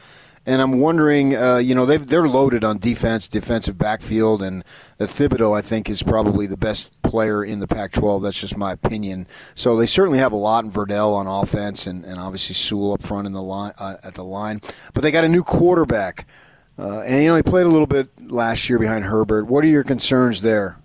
And 0.50 0.60
I'm 0.60 0.80
wondering, 0.80 1.36
uh, 1.36 1.58
you 1.58 1.76
know, 1.76 1.86
they've 1.86 2.04
they're 2.04 2.26
loaded 2.26 2.64
on 2.64 2.78
defense, 2.78 3.28
defensive 3.28 3.78
backfield, 3.78 4.42
and 4.42 4.64
Thibodeaux, 4.98 5.56
I 5.56 5.60
think, 5.60 5.88
is 5.88 6.02
probably 6.02 6.48
the 6.48 6.56
best 6.56 7.00
player 7.02 7.44
in 7.44 7.60
the 7.60 7.68
Pac-12. 7.68 8.24
That's 8.24 8.40
just 8.40 8.56
my 8.56 8.72
opinion. 8.72 9.28
So 9.54 9.76
they 9.76 9.86
certainly 9.86 10.18
have 10.18 10.32
a 10.32 10.36
lot 10.36 10.64
in 10.64 10.72
Verdell 10.72 11.14
on 11.14 11.28
offense, 11.28 11.86
and, 11.86 12.04
and 12.04 12.18
obviously 12.18 12.54
Sewell 12.54 12.94
up 12.94 13.02
front 13.02 13.28
in 13.28 13.32
the 13.32 13.40
line 13.40 13.74
uh, 13.78 13.98
at 14.02 14.14
the 14.14 14.24
line. 14.24 14.60
But 14.92 15.04
they 15.04 15.12
got 15.12 15.22
a 15.22 15.28
new 15.28 15.44
quarterback, 15.44 16.26
uh, 16.76 17.02
and 17.02 17.22
you 17.22 17.28
know 17.28 17.36
he 17.36 17.44
played 17.44 17.66
a 17.66 17.70
little 17.70 17.86
bit 17.86 18.08
last 18.20 18.68
year 18.68 18.80
behind 18.80 19.04
Herbert. 19.04 19.44
What 19.46 19.62
are 19.62 19.68
your 19.68 19.84
concerns 19.84 20.42
there? 20.42 20.78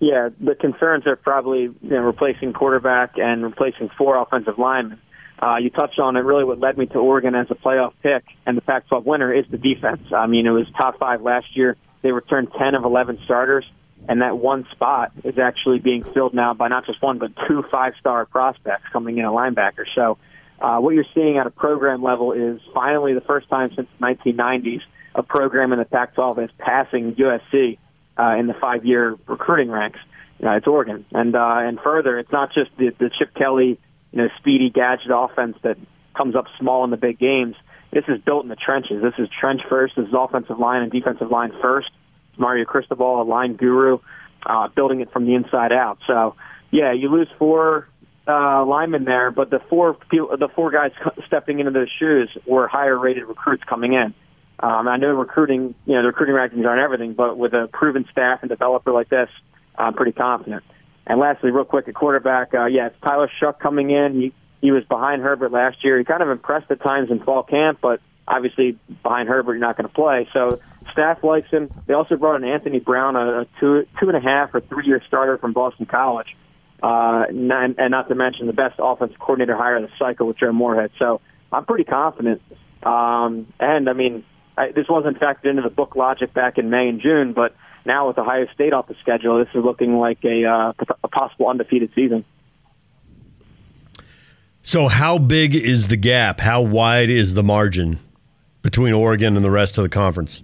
Yeah, 0.00 0.28
the 0.38 0.54
concerns 0.54 1.06
are 1.06 1.16
probably 1.16 1.62
you 1.62 1.78
know, 1.80 2.00
replacing 2.00 2.52
quarterback 2.52 3.16
and 3.16 3.42
replacing 3.42 3.88
four 3.96 4.20
offensive 4.20 4.58
linemen. 4.58 5.00
Uh, 5.40 5.56
you 5.56 5.70
touched 5.70 5.98
on 5.98 6.16
it. 6.16 6.20
Really, 6.20 6.44
what 6.44 6.58
led 6.58 6.78
me 6.78 6.86
to 6.86 6.98
Oregon 6.98 7.34
as 7.34 7.46
a 7.50 7.54
playoff 7.54 7.92
pick 8.02 8.24
and 8.46 8.56
the 8.56 8.62
Pac-12 8.62 9.04
winner 9.04 9.32
is 9.32 9.44
the 9.50 9.58
defense. 9.58 10.00
I 10.14 10.26
mean, 10.26 10.46
it 10.46 10.50
was 10.50 10.66
top 10.78 10.98
five 10.98 11.20
last 11.20 11.56
year. 11.56 11.76
They 12.02 12.12
returned 12.12 12.48
10 12.58 12.74
of 12.74 12.84
11 12.84 13.20
starters, 13.24 13.64
and 14.08 14.22
that 14.22 14.38
one 14.38 14.66
spot 14.72 15.12
is 15.24 15.38
actually 15.38 15.78
being 15.78 16.04
filled 16.04 16.34
now 16.34 16.54
by 16.54 16.68
not 16.68 16.86
just 16.86 17.02
one 17.02 17.18
but 17.18 17.32
two 17.48 17.64
five-star 17.70 18.26
prospects 18.26 18.84
coming 18.92 19.18
in 19.18 19.24
a 19.24 19.30
linebacker. 19.30 19.84
So, 19.94 20.18
uh, 20.58 20.78
what 20.78 20.94
you're 20.94 21.04
seeing 21.14 21.36
at 21.36 21.46
a 21.46 21.50
program 21.50 22.02
level 22.02 22.32
is 22.32 22.60
finally 22.72 23.12
the 23.12 23.20
first 23.20 23.48
time 23.50 23.70
since 23.76 23.88
the 23.98 24.06
1990s 24.06 24.80
a 25.16 25.22
program 25.22 25.72
in 25.72 25.78
the 25.78 25.84
Pac-12 25.84 26.44
is 26.44 26.50
passing 26.58 27.14
USC 27.14 27.78
uh, 28.18 28.36
in 28.38 28.46
the 28.46 28.54
five-year 28.54 29.16
recruiting 29.26 29.70
ranks. 29.70 29.98
Uh, 30.42 30.50
it's 30.50 30.66
Oregon, 30.66 31.06
and 31.12 31.34
uh, 31.34 31.56
and 31.60 31.80
further, 31.80 32.18
it's 32.18 32.30
not 32.30 32.52
just 32.52 32.70
the, 32.76 32.90
the 32.98 33.10
Chip 33.18 33.34
Kelly 33.34 33.78
you 34.16 34.22
know, 34.22 34.28
speedy 34.38 34.70
gadget 34.70 35.10
offense 35.14 35.58
that 35.62 35.76
comes 36.16 36.34
up 36.34 36.46
small 36.58 36.84
in 36.84 36.90
the 36.90 36.96
big 36.96 37.18
games. 37.18 37.54
This 37.92 38.04
is 38.08 38.18
built 38.22 38.44
in 38.44 38.48
the 38.48 38.56
trenches. 38.56 39.02
This 39.02 39.12
is 39.18 39.28
trench 39.28 39.60
first. 39.68 39.94
This 39.94 40.08
is 40.08 40.14
offensive 40.16 40.58
line 40.58 40.82
and 40.82 40.90
defensive 40.90 41.30
line 41.30 41.52
first. 41.60 41.90
Mario 42.38 42.64
Cristobal, 42.64 43.20
a 43.20 43.24
line 43.24 43.56
guru, 43.56 43.98
uh, 44.46 44.68
building 44.68 45.02
it 45.02 45.12
from 45.12 45.26
the 45.26 45.34
inside 45.34 45.70
out. 45.70 45.98
So, 46.06 46.34
yeah, 46.70 46.92
you 46.94 47.10
lose 47.10 47.28
four 47.38 47.88
uh, 48.26 48.64
linemen 48.64 49.04
there, 49.04 49.30
but 49.30 49.50
the 49.50 49.60
four 49.68 49.98
the 50.10 50.48
four 50.54 50.70
guys 50.70 50.92
stepping 51.26 51.58
into 51.58 51.72
those 51.72 51.90
shoes 51.98 52.30
were 52.46 52.68
higher 52.68 52.98
rated 52.98 53.24
recruits 53.24 53.64
coming 53.64 53.92
in. 53.92 54.14
Um, 54.60 54.88
I 54.88 54.96
know 54.96 55.08
recruiting, 55.08 55.74
you 55.84 55.94
know, 55.94 56.00
the 56.00 56.08
recruiting 56.08 56.34
rankings 56.34 56.66
aren't 56.66 56.80
everything, 56.80 57.12
but 57.12 57.36
with 57.36 57.52
a 57.52 57.68
proven 57.70 58.06
staff 58.10 58.38
and 58.40 58.48
developer 58.48 58.92
like 58.92 59.10
this, 59.10 59.28
I'm 59.76 59.92
pretty 59.92 60.12
confident. 60.12 60.64
And 61.06 61.20
lastly, 61.20 61.50
real 61.50 61.64
quick, 61.64 61.86
at 61.88 61.94
quarterback, 61.94 62.54
uh, 62.54 62.66
yeah, 62.66 62.88
it's 62.88 63.00
Tyler 63.00 63.30
Shough 63.40 63.58
coming 63.58 63.90
in. 63.90 64.14
He 64.14 64.32
he 64.60 64.72
was 64.72 64.84
behind 64.84 65.22
Herbert 65.22 65.52
last 65.52 65.84
year. 65.84 65.98
He 65.98 66.04
kind 66.04 66.22
of 66.22 66.30
impressed 66.30 66.70
at 66.70 66.80
times 66.80 67.10
in 67.10 67.20
fall 67.20 67.42
camp, 67.42 67.78
but 67.80 68.00
obviously 68.26 68.78
behind 69.02 69.28
Herbert, 69.28 69.52
you're 69.52 69.60
not 69.60 69.76
going 69.76 69.88
to 69.88 69.94
play. 69.94 70.28
So 70.32 70.60
staff 70.90 71.22
likes 71.22 71.50
him. 71.50 71.70
They 71.86 71.94
also 71.94 72.16
brought 72.16 72.42
in 72.42 72.48
Anthony 72.48 72.80
Brown, 72.80 73.16
a, 73.16 73.46
two 73.60 73.86
two 74.00 74.08
and 74.08 74.16
a 74.16 74.20
half 74.20 74.54
or 74.54 74.60
three 74.60 74.86
year 74.86 75.02
starter 75.06 75.38
from 75.38 75.52
Boston 75.52 75.86
College, 75.86 76.36
uh, 76.82 77.26
and, 77.28 77.52
and 77.78 77.90
not 77.90 78.08
to 78.08 78.14
mention 78.14 78.46
the 78.46 78.52
best 78.52 78.76
offensive 78.78 79.18
coordinator 79.18 79.56
hire 79.56 79.76
of 79.76 79.82
the 79.82 79.96
cycle 79.98 80.26
with 80.26 80.38
Joe 80.38 80.52
Moorhead. 80.52 80.90
So 80.98 81.20
I'm 81.52 81.64
pretty 81.64 81.84
confident. 81.84 82.42
Um, 82.82 83.46
and 83.60 83.88
I 83.88 83.92
mean, 83.92 84.24
I, 84.56 84.72
this 84.72 84.88
wasn't 84.88 85.18
factored 85.20 85.50
into 85.50 85.62
the 85.62 85.70
book 85.70 85.96
logic 85.96 86.32
back 86.32 86.58
in 86.58 86.70
May 86.70 86.88
and 86.88 87.00
June, 87.00 87.32
but 87.32 87.54
now 87.86 88.08
with 88.08 88.18
Ohio 88.18 88.46
State 88.54 88.72
off 88.72 88.88
the 88.88 88.96
schedule, 89.00 89.38
this 89.38 89.48
is 89.54 89.64
looking 89.64 89.98
like 89.98 90.24
a, 90.24 90.44
uh, 90.44 90.72
a 91.02 91.08
possible 91.08 91.48
undefeated 91.48 91.90
season. 91.94 92.24
So, 94.62 94.88
how 94.88 95.18
big 95.18 95.54
is 95.54 95.88
the 95.88 95.96
gap? 95.96 96.40
How 96.40 96.60
wide 96.60 97.08
is 97.08 97.34
the 97.34 97.42
margin 97.44 98.00
between 98.62 98.92
Oregon 98.92 99.36
and 99.36 99.44
the 99.44 99.50
rest 99.50 99.78
of 99.78 99.84
the 99.84 99.88
conference? 99.88 100.42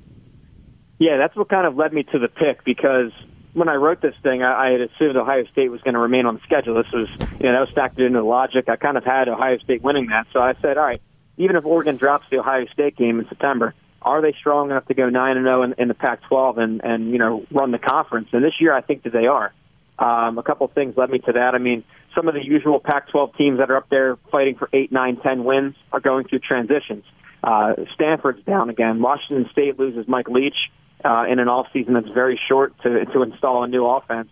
Yeah, 1.00 1.16
that's 1.16 1.34
what 1.34 1.48
kind 1.48 1.66
of 1.66 1.76
led 1.76 1.92
me 1.92 2.04
to 2.04 2.18
the 2.20 2.28
pick 2.28 2.62
because 2.62 3.10
when 3.54 3.68
I 3.68 3.74
wrote 3.74 4.00
this 4.00 4.14
thing, 4.22 4.44
I, 4.44 4.68
I 4.68 4.70
had 4.70 4.80
assumed 4.80 5.16
Ohio 5.16 5.44
State 5.46 5.70
was 5.70 5.80
going 5.82 5.94
to 5.94 6.00
remain 6.00 6.26
on 6.26 6.34
the 6.36 6.40
schedule. 6.42 6.76
This 6.80 6.92
was, 6.92 7.08
you 7.40 7.46
know, 7.46 7.52
that 7.52 7.60
was 7.60 7.70
factored 7.70 8.06
into 8.06 8.20
the 8.20 8.24
logic. 8.24 8.68
I 8.68 8.76
kind 8.76 8.96
of 8.96 9.04
had 9.04 9.28
Ohio 9.28 9.58
State 9.58 9.82
winning 9.82 10.06
that, 10.06 10.28
so 10.32 10.40
I 10.40 10.54
said, 10.62 10.78
all 10.78 10.84
right, 10.84 11.02
even 11.36 11.56
if 11.56 11.64
Oregon 11.64 11.96
drops 11.96 12.26
the 12.30 12.38
Ohio 12.38 12.66
State 12.66 12.96
game 12.96 13.18
in 13.18 13.28
September, 13.28 13.74
are 14.04 14.22
they 14.22 14.32
strong 14.32 14.70
enough 14.70 14.86
to 14.86 14.94
go 14.94 15.08
nine 15.08 15.36
and 15.36 15.46
zero 15.46 15.62
in 15.62 15.88
the 15.88 15.94
Pac-12 15.94 16.58
and 16.58 16.84
and 16.84 17.10
you 17.10 17.18
know 17.18 17.44
run 17.50 17.70
the 17.70 17.78
conference? 17.78 18.28
And 18.32 18.44
this 18.44 18.60
year, 18.60 18.74
I 18.74 18.80
think 18.80 19.04
that 19.04 19.12
they 19.12 19.26
are. 19.26 19.52
Um, 19.98 20.38
a 20.38 20.42
couple 20.42 20.66
of 20.66 20.72
things 20.72 20.96
led 20.96 21.10
me 21.10 21.18
to 21.20 21.32
that. 21.32 21.54
I 21.54 21.58
mean, 21.58 21.84
some 22.14 22.26
of 22.26 22.34
the 22.34 22.44
usual 22.44 22.80
Pac-12 22.80 23.36
teams 23.36 23.58
that 23.58 23.70
are 23.70 23.76
up 23.76 23.88
there 23.88 24.16
fighting 24.30 24.56
for 24.56 24.68
eight, 24.72 24.90
nine, 24.90 25.16
ten 25.16 25.44
wins 25.44 25.76
are 25.92 26.00
going 26.00 26.26
through 26.26 26.40
transitions. 26.40 27.04
Uh, 27.42 27.74
Stanford's 27.94 28.42
down 28.44 28.70
again. 28.70 29.00
Washington 29.00 29.48
State 29.50 29.78
loses 29.78 30.06
Mike 30.08 30.28
Leach 30.28 30.56
uh, 31.04 31.24
in 31.28 31.38
an 31.38 31.48
off 31.48 31.66
season 31.72 31.94
that's 31.94 32.08
very 32.08 32.40
short 32.48 32.78
to 32.82 33.04
to 33.06 33.22
install 33.22 33.64
a 33.64 33.68
new 33.68 33.86
offense. 33.86 34.28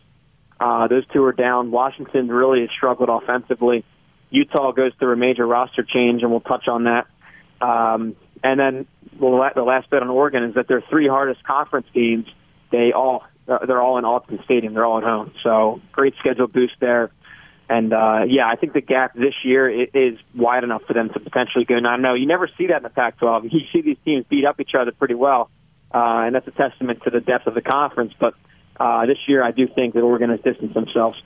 Uh, 0.61 0.89
those 0.89 1.07
two 1.09 1.25
are 1.25 1.33
down. 1.33 1.71
Washington 1.71 2.29
really 2.29 2.61
has 2.61 2.71
struggled 2.71 3.09
offensively. 3.09 3.85
Utah 4.31 4.73
goes 4.73 4.93
through 4.99 5.13
a 5.13 5.17
major 5.17 5.47
roster 5.47 5.83
change, 5.83 6.23
and 6.23 6.31
we'll 6.31 6.41
touch 6.41 6.69
on 6.69 6.85
that. 6.85 7.07
Um, 7.61 8.15
and 8.43 8.59
then 8.59 8.87
the 9.19 9.27
last 9.27 9.91
bit 9.91 10.03
on 10.03 10.09
Oregon 10.09 10.45
is 10.45 10.55
that 10.55 10.69
their 10.69 10.83
three 10.89 11.09
hardest 11.09 11.45
conference 11.45 11.87
games, 11.93 12.27
they 12.71 12.93
all 12.93 13.25
uh, 13.49 13.67
they're 13.67 13.83
all 13.83 13.99
in 13.99 14.05
Autzen 14.05 14.43
Stadium. 14.45 14.75
They're 14.75 14.85
all 14.85 14.99
at 14.99 15.05
home. 15.05 15.33
So 15.43 15.81
great 15.93 16.15
schedule 16.19 16.47
boost 16.47 16.75
there. 16.81 17.11
And 17.69 17.93
uh, 17.93 18.23
yeah, 18.27 18.49
I 18.49 18.57
think 18.57 18.73
the 18.73 18.81
gap 18.81 19.15
this 19.15 19.35
year 19.45 19.69
is 19.71 20.19
wide 20.35 20.65
enough 20.65 20.83
for 20.87 20.93
them 20.93 21.09
to 21.11 21.21
potentially 21.21 21.65
go 21.65 21.79
nine. 21.79 22.03
No, 22.03 22.15
you 22.15 22.27
never 22.27 22.49
see 22.59 22.67
that 22.69 22.79
in 22.79 22.83
the 22.83 22.91
Pac-12. 22.91 23.45
You 23.53 23.61
see 23.73 23.83
these 23.83 23.97
teams 24.05 24.25
beat 24.29 24.45
up 24.45 24.61
each 24.61 24.75
other 24.79 24.91
pretty 24.91 25.15
well, 25.15 25.51
uh, 25.95 26.27
and 26.27 26.35
that's 26.35 26.49
a 26.49 26.53
testament 26.53 27.03
to 27.05 27.11
the 27.11 27.21
depth 27.21 27.47
of 27.47 27.55
the 27.55 27.63
conference. 27.63 28.13
But 28.19 28.35
uh, 28.79 29.07
this 29.07 29.19
year 29.29 29.45
I 29.45 29.53
do 29.53 29.69
think 29.69 29.95
that 29.95 30.01
Oregon 30.01 30.31
has 30.31 30.41
distanced 30.41 30.75
themselves. 30.75 31.23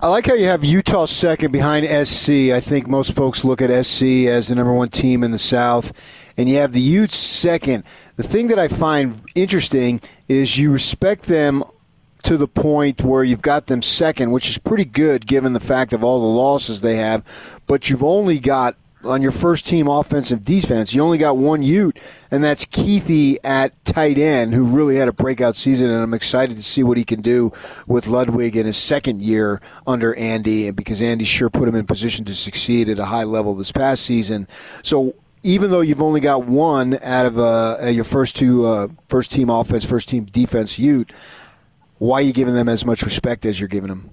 I 0.00 0.06
like 0.06 0.26
how 0.26 0.34
you 0.34 0.44
have 0.44 0.64
Utah 0.64 1.06
second 1.06 1.50
behind 1.50 1.84
SC. 1.84 2.52
I 2.52 2.60
think 2.60 2.86
most 2.86 3.16
folks 3.16 3.44
look 3.44 3.60
at 3.60 3.84
SC 3.84 4.02
as 4.28 4.46
the 4.46 4.54
number 4.54 4.72
one 4.72 4.90
team 4.90 5.24
in 5.24 5.32
the 5.32 5.38
South, 5.38 5.92
and 6.36 6.48
you 6.48 6.58
have 6.58 6.72
the 6.72 6.80
Utes 6.80 7.16
second. 7.16 7.82
The 8.14 8.22
thing 8.22 8.46
that 8.46 8.60
I 8.60 8.68
find 8.68 9.20
interesting 9.34 10.00
is 10.28 10.56
you 10.56 10.70
respect 10.70 11.24
them 11.24 11.64
to 12.22 12.36
the 12.36 12.46
point 12.46 13.02
where 13.02 13.24
you've 13.24 13.42
got 13.42 13.66
them 13.66 13.82
second, 13.82 14.30
which 14.30 14.48
is 14.48 14.58
pretty 14.58 14.84
good 14.84 15.26
given 15.26 15.52
the 15.52 15.58
fact 15.58 15.92
of 15.92 16.04
all 16.04 16.20
the 16.20 16.26
losses 16.26 16.80
they 16.80 16.94
have, 16.94 17.60
but 17.66 17.90
you've 17.90 18.04
only 18.04 18.38
got 18.38 18.76
on 19.04 19.22
your 19.22 19.30
first 19.30 19.66
team 19.66 19.88
offensive 19.88 20.42
defense, 20.42 20.94
you 20.94 21.02
only 21.02 21.18
got 21.18 21.36
one 21.36 21.62
Ute, 21.62 22.00
and 22.30 22.42
that's 22.42 22.64
Kuithe 22.66 23.38
at 23.44 23.84
tight 23.84 24.18
end, 24.18 24.54
who 24.54 24.64
really 24.64 24.96
had 24.96 25.08
a 25.08 25.12
breakout 25.12 25.56
season, 25.56 25.90
and 25.90 26.02
I'm 26.02 26.14
excited 26.14 26.56
to 26.56 26.62
see 26.62 26.82
what 26.82 26.96
he 26.96 27.04
can 27.04 27.20
do 27.20 27.52
with 27.86 28.06
Ludwig 28.06 28.56
in 28.56 28.66
his 28.66 28.76
second 28.76 29.22
year 29.22 29.60
under 29.86 30.14
Andy, 30.16 30.70
because 30.70 31.00
Andy 31.00 31.24
sure 31.24 31.50
put 31.50 31.68
him 31.68 31.74
in 31.74 31.86
position 31.86 32.24
to 32.24 32.34
succeed 32.34 32.88
at 32.88 32.98
a 32.98 33.06
high 33.06 33.24
level 33.24 33.54
this 33.54 33.72
past 33.72 34.04
season. 34.04 34.48
So 34.82 35.14
even 35.42 35.70
though 35.70 35.80
you've 35.80 36.02
only 36.02 36.20
got 36.20 36.44
one 36.44 36.98
out 37.02 37.26
of 37.26 37.38
uh, 37.38 37.86
your 37.86 38.04
first 38.04 38.36
two 38.36 38.66
uh, 38.66 38.88
first 39.08 39.30
team 39.30 39.48
offense, 39.50 39.84
first 39.84 40.08
team 40.08 40.24
defense 40.24 40.78
Ute, 40.78 41.12
why 41.98 42.18
are 42.18 42.22
you 42.22 42.32
giving 42.32 42.54
them 42.54 42.68
as 42.68 42.84
much 42.84 43.02
respect 43.02 43.44
as 43.44 43.60
you're 43.60 43.68
giving 43.68 43.88
them? 43.88 44.10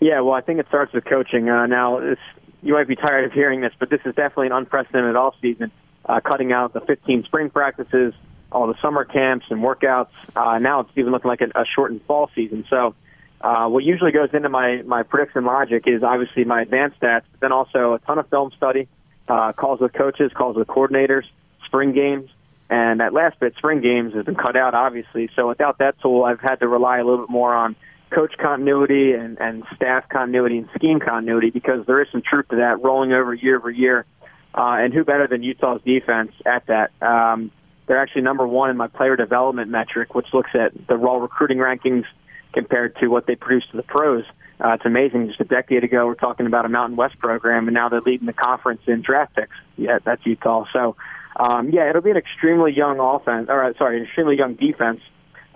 Yeah, 0.00 0.20
well, 0.20 0.34
I 0.34 0.42
think 0.42 0.60
it 0.60 0.66
starts 0.68 0.92
with 0.92 1.04
coaching. 1.04 1.48
Uh, 1.48 1.66
now, 1.66 1.98
it's, 1.98 2.20
you 2.62 2.74
might 2.74 2.88
be 2.88 2.96
tired 2.96 3.24
of 3.24 3.32
hearing 3.32 3.60
this, 3.60 3.72
but 3.78 3.90
this 3.90 4.00
is 4.04 4.14
definitely 4.14 4.46
an 4.46 4.52
unprecedented 4.52 5.16
off 5.16 5.34
season. 5.40 5.70
Uh, 6.04 6.20
cutting 6.20 6.52
out 6.52 6.72
the 6.72 6.80
15 6.80 7.24
spring 7.24 7.50
practices, 7.50 8.14
all 8.50 8.66
the 8.66 8.80
summer 8.80 9.04
camps 9.04 9.46
and 9.50 9.60
workouts. 9.60 10.08
Uh, 10.34 10.58
now 10.58 10.80
it's 10.80 10.90
even 10.96 11.12
looking 11.12 11.28
like 11.28 11.42
a, 11.42 11.50
a 11.54 11.64
shortened 11.66 12.02
fall 12.02 12.30
season. 12.34 12.64
So, 12.70 12.94
uh, 13.40 13.68
what 13.68 13.84
usually 13.84 14.10
goes 14.10 14.30
into 14.32 14.48
my 14.48 14.82
my 14.82 15.02
prediction 15.02 15.44
logic 15.44 15.84
is 15.86 16.02
obviously 16.02 16.44
my 16.44 16.62
advanced 16.62 16.98
stats, 17.00 17.22
but 17.30 17.40
then 17.40 17.52
also 17.52 17.94
a 17.94 17.98
ton 18.00 18.18
of 18.18 18.28
film 18.28 18.50
study, 18.56 18.88
uh, 19.28 19.52
calls 19.52 19.80
with 19.80 19.92
coaches, 19.92 20.32
calls 20.34 20.56
with 20.56 20.66
coordinators, 20.66 21.24
spring 21.66 21.92
games, 21.92 22.30
and 22.70 23.00
that 23.00 23.12
last 23.12 23.38
bit, 23.38 23.54
spring 23.56 23.80
games, 23.80 24.14
has 24.14 24.24
been 24.24 24.34
cut 24.34 24.56
out 24.56 24.74
obviously. 24.74 25.30
So 25.36 25.48
without 25.48 25.78
that 25.78 26.00
tool, 26.00 26.24
I've 26.24 26.40
had 26.40 26.60
to 26.60 26.68
rely 26.68 26.98
a 26.98 27.04
little 27.04 27.26
bit 27.26 27.30
more 27.30 27.54
on 27.54 27.76
coach 28.10 28.34
continuity 28.38 29.12
and, 29.12 29.38
and 29.40 29.64
staff 29.74 30.08
continuity 30.08 30.58
and 30.58 30.68
scheme 30.74 31.00
continuity 31.00 31.50
because 31.50 31.86
there 31.86 32.00
is 32.02 32.08
some 32.10 32.22
truth 32.22 32.48
to 32.48 32.56
that 32.56 32.82
rolling 32.82 33.12
over 33.12 33.34
year 33.34 33.56
over 33.56 33.70
year. 33.70 34.06
Uh, 34.54 34.76
and 34.80 34.94
who 34.94 35.04
better 35.04 35.26
than 35.26 35.42
Utah's 35.42 35.80
defense 35.84 36.32
at 36.46 36.66
that? 36.66 36.90
Um, 37.02 37.50
they're 37.86 38.00
actually 38.00 38.22
number 38.22 38.46
one 38.46 38.70
in 38.70 38.76
my 38.76 38.86
player 38.86 39.16
development 39.16 39.70
metric, 39.70 40.14
which 40.14 40.26
looks 40.32 40.50
at 40.54 40.72
the 40.88 40.96
raw 40.96 41.16
recruiting 41.16 41.58
rankings 41.58 42.04
compared 42.52 42.96
to 42.96 43.08
what 43.08 43.26
they 43.26 43.34
produce 43.34 43.64
to 43.70 43.76
the 43.76 43.82
pros. 43.82 44.24
Uh, 44.62 44.70
it's 44.70 44.84
amazing. 44.84 45.28
Just 45.28 45.40
a 45.40 45.44
decade 45.44 45.84
ago, 45.84 46.06
we're 46.06 46.14
talking 46.14 46.46
about 46.46 46.64
a 46.64 46.68
Mountain 46.68 46.96
West 46.96 47.18
program, 47.18 47.68
and 47.68 47.74
now 47.74 47.88
they're 47.88 48.00
leading 48.00 48.26
the 48.26 48.32
conference 48.32 48.82
in 48.86 49.02
draft 49.02 49.36
picks. 49.36 49.54
Yeah, 49.76 49.98
that's 50.02 50.24
Utah. 50.26 50.64
So, 50.72 50.96
um, 51.36 51.70
yeah, 51.70 51.88
it'll 51.88 52.02
be 52.02 52.10
an 52.10 52.16
extremely 52.16 52.72
young 52.72 52.98
offense, 52.98 53.48
or 53.48 53.62
uh, 53.62 53.72
sorry, 53.78 53.98
an 53.98 54.04
extremely 54.04 54.36
young 54.36 54.54
defense. 54.54 55.00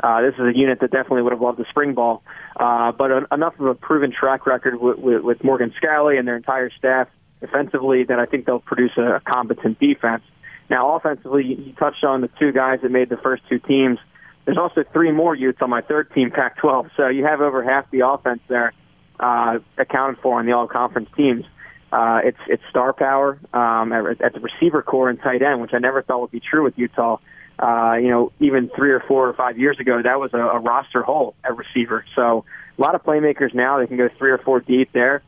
Uh, 0.02 0.22
this 0.22 0.34
is 0.34 0.40
a 0.40 0.56
unit 0.56 0.80
that 0.80 0.90
definitely 0.90 1.22
would 1.22 1.32
have 1.32 1.40
loved 1.40 1.58
the 1.58 1.66
spring 1.70 1.94
ball, 1.94 2.22
uh, 2.56 2.92
but 2.92 3.10
an, 3.10 3.26
enough 3.30 3.58
of 3.60 3.66
a 3.66 3.74
proven 3.74 4.12
track 4.12 4.46
record 4.46 4.80
with, 4.80 4.98
with, 4.98 5.22
with 5.22 5.44
Morgan 5.44 5.72
Scalley 5.80 6.18
and 6.18 6.26
their 6.26 6.36
entire 6.36 6.70
staff 6.70 7.08
defensively 7.40 8.04
that 8.04 8.18
I 8.18 8.26
think 8.26 8.46
they'll 8.46 8.60
produce 8.60 8.92
a, 8.96 9.16
a 9.16 9.20
competent 9.20 9.78
defense. 9.78 10.22
Now, 10.70 10.96
offensively, 10.96 11.44
you 11.44 11.72
touched 11.74 12.04
on 12.04 12.20
the 12.20 12.30
two 12.38 12.52
guys 12.52 12.80
that 12.82 12.90
made 12.90 13.10
the 13.10 13.16
first 13.16 13.42
two 13.48 13.58
teams. 13.58 13.98
There's 14.44 14.58
also 14.58 14.84
three 14.92 15.12
more 15.12 15.34
Utes 15.34 15.60
on 15.60 15.70
my 15.70 15.82
third 15.82 16.12
team, 16.14 16.30
Pac-12. 16.30 16.90
So 16.96 17.08
you 17.08 17.24
have 17.24 17.40
over 17.40 17.62
half 17.62 17.90
the 17.90 18.08
offense 18.08 18.40
there 18.48 18.72
uh, 19.20 19.58
accounted 19.78 20.20
for 20.20 20.38
on 20.38 20.46
the 20.46 20.52
all-conference 20.52 21.10
teams. 21.16 21.44
Uh, 21.92 22.20
it's 22.24 22.38
it's 22.48 22.62
star 22.70 22.94
power 22.94 23.38
um, 23.52 23.92
at, 23.92 24.22
at 24.22 24.32
the 24.32 24.40
receiver 24.40 24.82
corps 24.82 25.10
and 25.10 25.20
tight 25.20 25.42
end, 25.42 25.60
which 25.60 25.74
I 25.74 25.78
never 25.78 26.00
thought 26.00 26.22
would 26.22 26.30
be 26.30 26.40
true 26.40 26.64
with 26.64 26.78
Utah. 26.78 27.18
Uh, 27.62 27.94
you 27.94 28.08
know, 28.08 28.32
even 28.40 28.68
three 28.74 28.90
or 28.90 29.00
four 29.06 29.28
or 29.28 29.34
five 29.34 29.56
years 29.56 29.78
ago, 29.78 30.02
that 30.02 30.18
was 30.18 30.34
a, 30.34 30.38
a 30.38 30.58
roster 30.58 31.02
hole 31.02 31.36
at 31.44 31.56
receiver. 31.56 32.04
So 32.16 32.44
a 32.76 32.82
lot 32.82 32.96
of 32.96 33.04
playmakers 33.04 33.54
now. 33.54 33.78
They 33.78 33.86
can 33.86 33.96
go 33.96 34.08
three 34.18 34.32
or 34.32 34.38
four 34.38 34.58
deep 34.60 34.90
there, 34.92 35.22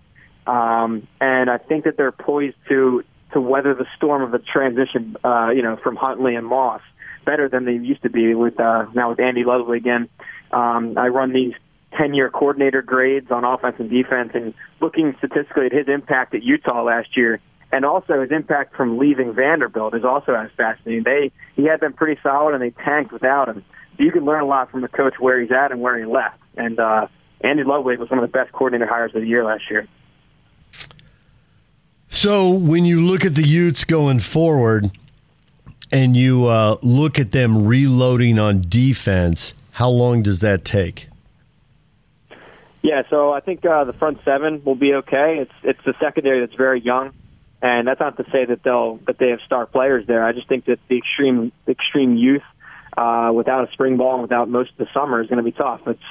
um, 0.47 1.07
and 1.21 1.49
I 1.49 1.59
think 1.59 1.85
that 1.85 1.97
they're 1.97 2.13
poised 2.13 2.57
to 2.69 3.05
to 3.33 3.41
weather 3.41 3.75
the 3.75 3.87
storm 3.97 4.23
of 4.23 4.33
the 4.33 4.41
transition. 4.41 5.17
Uh, 5.23 5.51
you 5.51 5.63
know, 5.63 5.77
from 5.77 5.95
Huntley 5.95 6.35
and 6.35 6.47
Moss 6.47 6.81
better 7.25 7.49
than 7.49 7.65
they 7.65 7.73
used 7.73 8.03
to 8.03 8.11
be 8.11 8.35
with 8.35 8.59
uh, 8.59 8.87
now 8.95 9.11
with 9.11 9.21
Andy 9.21 9.45
Ludwig 9.45 9.83
again. 9.83 10.09
Um, 10.51 10.99
I 10.99 11.09
run 11.09 11.33
these 11.33 11.55
10 11.97 12.15
year 12.15 12.31
coordinator 12.31 12.83
grades 12.83 13.31
on 13.31 13.45
offense 13.45 13.77
and 13.79 13.91
defense 13.91 14.31
and 14.35 14.55
looking 14.81 15.15
statistically 15.19 15.67
at 15.67 15.73
his 15.73 15.89
impact 15.89 16.35
at 16.35 16.43
Utah 16.43 16.83
last 16.83 17.17
year 17.17 17.41
and 17.75 17.85
also 17.85 18.21
his 18.21 18.31
impact 18.31 18.77
from 18.77 18.99
leaving 18.99 19.35
Vanderbilt 19.35 19.97
is 19.97 20.05
also 20.05 20.33
as 20.33 20.49
fascinating. 20.57 21.03
They 21.03 21.33
he 21.57 21.65
had 21.65 21.81
been 21.81 21.93
pretty 21.93 22.21
solid 22.23 22.55
and 22.55 22.63
they 22.63 22.71
tanked 22.71 23.13
without 23.13 23.49
him. 23.49 23.65
You 23.99 24.13
can 24.13 24.25
learn 24.25 24.43
a 24.43 24.47
lot 24.47 24.71
from 24.71 24.81
the 24.83 24.89
coach 24.89 25.15
where 25.19 25.41
he's 25.41 25.51
at 25.51 25.73
and 25.73 25.81
where 25.81 25.99
he 25.99 26.05
left. 26.05 26.39
And 26.57 26.79
uh, 26.79 27.09
Andy 27.41 27.65
Ludwig 27.65 27.99
was 27.99 28.09
one 28.11 28.21
of 28.21 28.23
the 28.23 28.31
best 28.31 28.53
coordinator 28.53 28.89
hires 28.89 29.13
of 29.17 29.23
the 29.23 29.27
year 29.27 29.45
last 29.45 29.69
year. 29.69 29.89
So 32.11 32.49
when 32.49 32.85
you 32.85 33.01
look 33.01 33.25
at 33.25 33.35
the 33.35 33.43
Utes 33.43 33.83
going 33.83 34.21
forward 34.21 34.97
and 35.91 36.17
you 36.17 36.47
uh, 36.47 36.77
look 36.81 37.19
at 37.19 37.33
them 37.33 37.67
reloading 37.67 38.39
on 38.39 38.63
defense, 38.69 39.53
how 39.73 39.89
long 39.89 40.23
does 40.23 40.39
that 40.41 40.65
take? 40.65 41.09
Yeah, 42.83 43.03
so 43.11 43.33
I 43.33 43.41
think 43.41 43.67
uh, 43.67 43.83
the 43.83 43.95
front 43.95 44.19
seven 44.25 44.63
will 44.65 44.77
be 44.77 44.95
okay. 44.95 45.39
It's 45.41 45.55
it's 45.65 45.85
the 45.85 45.95
secondary 46.01 46.39
that's 46.39 46.55
very 46.55 46.81
young, 46.81 47.13
and 47.63 47.87
that's 47.89 48.01
not 48.01 48.17
to 48.17 48.25
say 48.31 48.45
that 48.45 48.63
they'll 48.63 48.97
that 49.07 49.19
they 49.19 49.31
have 49.31 49.41
star 49.47 49.67
players 49.67 50.07
there. 50.07 50.25
I 50.25 50.33
just 50.33 50.49
think 50.49 50.67
that 50.67 50.79
the 50.89 50.99
extreme 50.99 51.53
extreme 51.67 52.17
youth 52.17 52.43
uh, 52.97 53.31
without 53.35 53.69
a 53.69 53.73
spring 53.73 53.97
ball 53.97 54.15
and 54.15 54.23
without 54.23 54.49
most 54.49 54.71
of 54.73 54.79
the 54.79 54.89
summer 54.93 55.23
is 55.23 55.29
going 55.29 55.39
to 55.39 55.45
be 55.45 55.53
tough. 55.53 55.81
It's 55.87 56.03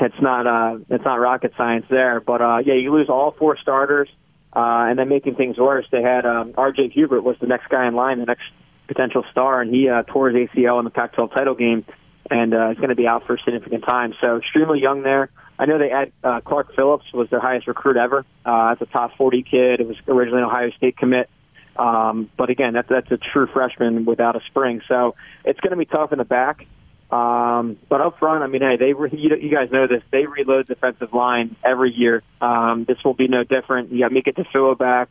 it's 0.00 0.20
not 0.20 0.46
uh, 0.46 0.78
it's 0.88 1.04
not 1.04 1.16
rocket 1.16 1.52
science 1.56 1.86
there, 1.90 2.20
but 2.20 2.40
uh, 2.40 2.58
yeah, 2.64 2.74
you 2.74 2.92
lose 2.92 3.08
all 3.08 3.32
four 3.32 3.56
starters, 3.56 4.08
uh, 4.52 4.86
and 4.88 4.98
then 4.98 5.08
making 5.08 5.34
things 5.34 5.58
worse, 5.58 5.86
they 5.90 6.02
had 6.02 6.24
um, 6.24 6.54
R.J. 6.56 6.90
Hubert 6.90 7.22
was 7.22 7.36
the 7.40 7.46
next 7.46 7.68
guy 7.68 7.86
in 7.86 7.94
line, 7.94 8.18
the 8.18 8.26
next 8.26 8.44
potential 8.86 9.24
star, 9.30 9.60
and 9.60 9.72
he 9.74 9.88
uh, 9.88 10.02
tore 10.04 10.30
his 10.30 10.48
ACL 10.48 10.78
in 10.78 10.84
the 10.84 10.90
Pac-12 10.90 11.34
title 11.34 11.54
game, 11.54 11.84
and 12.30 12.54
uh, 12.54 12.70
is 12.70 12.76
going 12.78 12.88
to 12.88 12.96
be 12.96 13.06
out 13.06 13.26
for 13.26 13.34
a 13.34 13.38
significant 13.44 13.84
time. 13.84 14.14
So 14.20 14.38
extremely 14.38 14.80
young 14.80 15.02
there. 15.02 15.30
I 15.58 15.66
know 15.66 15.78
they 15.78 15.90
had 15.90 16.12
uh, 16.22 16.40
Clark 16.40 16.74
Phillips 16.74 17.12
was 17.12 17.28
their 17.30 17.40
highest 17.40 17.66
recruit 17.66 17.96
ever. 17.96 18.24
Uh, 18.44 18.68
that's 18.68 18.82
a 18.82 18.92
top 18.92 19.16
40 19.16 19.42
kid. 19.42 19.80
It 19.80 19.88
was 19.88 19.96
originally 20.06 20.42
an 20.42 20.46
Ohio 20.46 20.70
State 20.70 20.96
commit. 20.96 21.28
Um, 21.76 22.30
but 22.36 22.50
again, 22.50 22.72
that's 22.74 22.88
that's 22.88 23.10
a 23.10 23.18
true 23.18 23.46
freshman 23.52 24.04
without 24.04 24.36
a 24.36 24.40
spring. 24.46 24.80
So 24.88 25.14
it's 25.44 25.60
going 25.60 25.70
to 25.70 25.76
be 25.76 25.84
tough 25.84 26.12
in 26.12 26.18
the 26.18 26.24
back. 26.24 26.66
Um, 27.10 27.78
but 27.88 28.00
up 28.00 28.18
front, 28.18 28.42
I 28.42 28.48
mean, 28.48 28.60
hey, 28.60 28.76
they 28.76 28.92
re- 28.92 29.10
you, 29.12 29.34
you 29.36 29.50
guys 29.50 29.70
know 29.70 29.86
this. 29.86 30.02
They 30.10 30.26
reload 30.26 30.66
defensive 30.66 31.12
line 31.14 31.56
every 31.64 31.92
year. 31.92 32.22
Um, 32.40 32.84
this 32.86 32.98
will 33.04 33.14
be 33.14 33.28
no 33.28 33.44
different. 33.44 33.90
You 33.90 34.00
got 34.00 34.12
Mika 34.12 34.32
Tafua 34.32 34.76
back, 34.76 35.08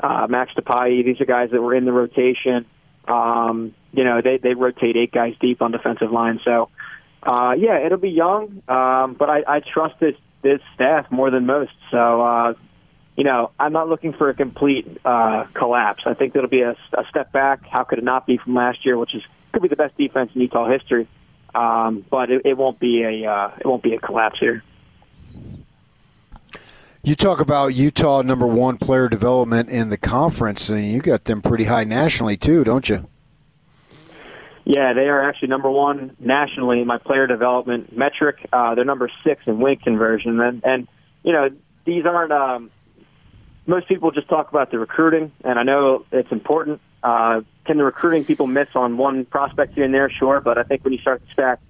uh, 0.00 0.26
Max 0.28 0.52
Tupai. 0.54 1.04
These 1.04 1.20
are 1.20 1.24
guys 1.24 1.50
that 1.52 1.62
were 1.62 1.74
in 1.74 1.84
the 1.86 1.92
rotation. 1.92 2.66
Um, 3.06 3.74
you 3.92 4.04
know, 4.04 4.20
they 4.20 4.36
they 4.36 4.54
rotate 4.54 4.96
eight 4.96 5.12
guys 5.12 5.34
deep 5.40 5.62
on 5.62 5.72
defensive 5.72 6.12
line. 6.12 6.40
So 6.44 6.68
uh, 7.28 7.52
yeah, 7.52 7.84
it'll 7.84 7.98
be 7.98 8.08
young, 8.08 8.62
um, 8.68 9.12
but 9.12 9.28
I, 9.28 9.42
I 9.46 9.60
trust 9.60 10.00
this 10.00 10.14
this 10.40 10.62
staff 10.74 11.10
more 11.10 11.30
than 11.30 11.44
most. 11.44 11.72
So, 11.90 12.22
uh, 12.22 12.54
you 13.16 13.24
know, 13.24 13.50
I'm 13.60 13.72
not 13.72 13.86
looking 13.86 14.14
for 14.14 14.30
a 14.30 14.34
complete 14.34 14.86
uh, 15.04 15.44
collapse. 15.52 16.04
I 16.06 16.14
think 16.14 16.34
it'll 16.34 16.48
be 16.48 16.62
a, 16.62 16.74
a 16.94 17.04
step 17.10 17.30
back. 17.30 17.66
How 17.66 17.84
could 17.84 17.98
it 17.98 18.04
not 18.04 18.26
be 18.26 18.38
from 18.38 18.54
last 18.54 18.86
year, 18.86 18.96
which 18.96 19.14
is 19.14 19.22
could 19.52 19.60
be 19.60 19.68
the 19.68 19.76
best 19.76 19.94
defense 19.98 20.30
in 20.34 20.40
Utah 20.40 20.70
history? 20.70 21.06
Um, 21.54 22.02
but 22.08 22.30
it, 22.30 22.46
it 22.46 22.56
won't 22.56 22.78
be 22.78 23.02
a 23.02 23.30
uh, 23.30 23.50
it 23.60 23.66
won't 23.66 23.82
be 23.82 23.92
a 23.92 23.98
collapse 23.98 24.38
here. 24.38 24.62
You 27.02 27.14
talk 27.14 27.40
about 27.40 27.74
Utah 27.74 28.22
number 28.22 28.46
one 28.46 28.78
player 28.78 29.06
development 29.10 29.68
in 29.68 29.90
the 29.90 29.98
conference, 29.98 30.70
and 30.70 30.82
you 30.86 31.02
got 31.02 31.24
them 31.26 31.42
pretty 31.42 31.64
high 31.64 31.84
nationally 31.84 32.38
too, 32.38 32.64
don't 32.64 32.88
you? 32.88 33.06
Yeah, 34.68 34.92
they 34.92 35.08
are 35.08 35.26
actually 35.26 35.48
number 35.48 35.70
one 35.70 36.14
nationally 36.18 36.82
in 36.82 36.86
my 36.86 36.98
player 36.98 37.26
development 37.26 37.96
metric. 37.96 38.46
Uh, 38.52 38.74
they're 38.74 38.84
number 38.84 39.10
six 39.24 39.40
in 39.46 39.60
win 39.60 39.76
conversion, 39.76 40.38
and 40.38 40.62
and 40.62 40.88
you 41.22 41.32
know 41.32 41.48
these 41.86 42.04
aren't. 42.04 42.32
Um, 42.32 42.70
most 43.66 43.88
people 43.88 44.10
just 44.10 44.28
talk 44.28 44.50
about 44.50 44.70
the 44.70 44.78
recruiting, 44.78 45.32
and 45.42 45.58
I 45.58 45.62
know 45.62 46.04
it's 46.12 46.30
important. 46.30 46.82
Uh, 47.02 47.40
can 47.64 47.78
the 47.78 47.84
recruiting 47.84 48.26
people 48.26 48.46
miss 48.46 48.68
on 48.74 48.98
one 48.98 49.24
prospect 49.24 49.72
here 49.72 49.84
and 49.84 49.94
there? 49.94 50.10
Sure, 50.10 50.38
but 50.42 50.58
I 50.58 50.64
think 50.64 50.84
when 50.84 50.92
you 50.92 50.98
start 50.98 51.26
to 51.26 51.32
stack 51.32 51.60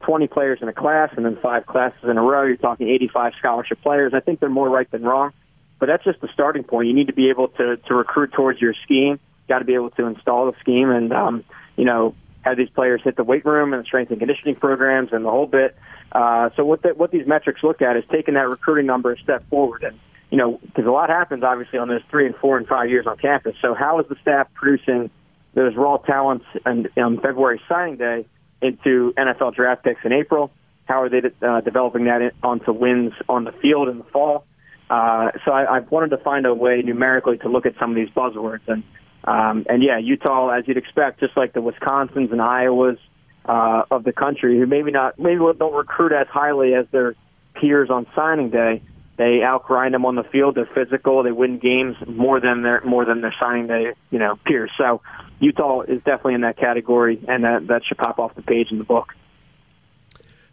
20 0.00 0.26
players 0.26 0.58
in 0.60 0.66
a 0.66 0.72
class 0.72 1.10
and 1.16 1.24
then 1.24 1.36
five 1.36 1.64
classes 1.64 2.10
in 2.10 2.18
a 2.18 2.22
row, 2.22 2.42
you're 2.42 2.56
talking 2.56 2.88
85 2.88 3.34
scholarship 3.38 3.80
players. 3.82 4.14
I 4.14 4.20
think 4.20 4.40
they're 4.40 4.48
more 4.48 4.68
right 4.68 4.90
than 4.90 5.04
wrong, 5.04 5.32
but 5.78 5.86
that's 5.86 6.02
just 6.02 6.20
the 6.20 6.28
starting 6.34 6.64
point. 6.64 6.88
You 6.88 6.94
need 6.94 7.06
to 7.06 7.12
be 7.12 7.30
able 7.30 7.50
to 7.50 7.76
to 7.76 7.94
recruit 7.94 8.32
towards 8.32 8.60
your 8.60 8.74
scheme. 8.82 9.20
Got 9.48 9.60
to 9.60 9.64
be 9.64 9.74
able 9.74 9.90
to 9.90 10.06
install 10.06 10.50
the 10.50 10.58
scheme, 10.58 10.90
and 10.90 11.12
um, 11.12 11.44
you 11.76 11.84
know 11.84 12.16
have 12.48 12.56
these 12.56 12.70
players 12.70 13.00
hit 13.02 13.16
the 13.16 13.24
weight 13.24 13.44
room 13.44 13.72
and 13.72 13.82
the 13.82 13.86
strength 13.86 14.10
and 14.10 14.18
conditioning 14.18 14.56
programs 14.56 15.12
and 15.12 15.24
the 15.24 15.30
whole 15.30 15.46
bit. 15.46 15.76
Uh, 16.12 16.50
so 16.56 16.64
what 16.64 16.82
the, 16.82 16.90
what 16.90 17.10
these 17.10 17.26
metrics 17.26 17.62
look 17.62 17.82
at 17.82 17.96
is 17.96 18.04
taking 18.10 18.34
that 18.34 18.48
recruiting 18.48 18.86
number 18.86 19.12
a 19.12 19.18
step 19.18 19.48
forward, 19.48 19.82
and 19.82 19.98
you 20.30 20.38
know 20.38 20.58
because 20.62 20.86
a 20.86 20.90
lot 20.90 21.10
happens 21.10 21.42
obviously 21.42 21.78
on 21.78 21.88
those 21.88 22.02
three 22.10 22.26
and 22.26 22.34
four 22.36 22.56
and 22.56 22.66
five 22.66 22.90
years 22.90 23.06
on 23.06 23.16
campus. 23.16 23.56
So 23.60 23.74
how 23.74 24.00
is 24.00 24.06
the 24.08 24.16
staff 24.22 24.48
producing 24.54 25.10
those 25.54 25.74
raw 25.76 25.98
talents 25.98 26.46
and 26.64 26.88
on 26.96 27.20
February 27.20 27.60
signing 27.68 27.96
day 27.96 28.26
into 28.62 29.12
NFL 29.16 29.54
draft 29.54 29.84
picks 29.84 30.00
in 30.04 30.12
April? 30.12 30.50
How 30.84 31.02
are 31.02 31.10
they 31.10 31.20
uh, 31.42 31.60
developing 31.60 32.04
that 32.04 32.32
onto 32.42 32.72
wins 32.72 33.12
on 33.28 33.44
the 33.44 33.52
field 33.52 33.88
in 33.88 33.98
the 33.98 34.04
fall? 34.04 34.46
Uh, 34.88 35.32
so 35.44 35.52
I, 35.52 35.76
I 35.76 35.78
wanted 35.80 36.10
to 36.10 36.18
find 36.18 36.46
a 36.46 36.54
way 36.54 36.80
numerically 36.82 37.36
to 37.38 37.48
look 37.48 37.66
at 37.66 37.74
some 37.78 37.90
of 37.90 37.96
these 37.96 38.08
buzzwords 38.08 38.66
and 38.66 38.82
um, 39.24 39.66
and 39.68 39.82
yeah, 39.82 39.98
Utah, 39.98 40.50
as 40.50 40.66
you'd 40.66 40.76
expect, 40.76 41.20
just 41.20 41.36
like 41.36 41.52
the 41.52 41.60
Wisconsins 41.60 42.30
and 42.30 42.40
Iowas 42.40 42.98
uh, 43.44 43.82
of 43.90 44.04
the 44.04 44.12
country, 44.12 44.58
who 44.58 44.66
maybe 44.66 44.90
not 44.90 45.18
maybe 45.18 45.40
don't 45.58 45.74
recruit 45.74 46.12
as 46.12 46.26
highly 46.28 46.74
as 46.74 46.86
their 46.90 47.14
peers 47.54 47.90
on 47.90 48.06
signing 48.14 48.50
day. 48.50 48.82
They 49.16 49.40
outgrind 49.42 49.92
them 49.92 50.06
on 50.06 50.14
the 50.14 50.22
field. 50.22 50.54
They're 50.54 50.66
physical. 50.66 51.24
They 51.24 51.32
win 51.32 51.58
games 51.58 51.96
more 52.06 52.38
than 52.38 52.62
their 52.62 52.80
more 52.82 53.04
than 53.04 53.20
their 53.20 53.34
signing 53.40 53.66
day, 53.66 53.92
you 54.10 54.18
know, 54.18 54.38
peers. 54.46 54.70
So 54.78 55.02
Utah 55.40 55.80
is 55.82 55.98
definitely 56.04 56.34
in 56.34 56.40
that 56.42 56.56
category, 56.56 57.22
and 57.26 57.44
that 57.44 57.66
that 57.66 57.84
should 57.84 57.98
pop 57.98 58.18
off 58.18 58.34
the 58.34 58.42
page 58.42 58.70
in 58.70 58.78
the 58.78 58.84
book. 58.84 59.14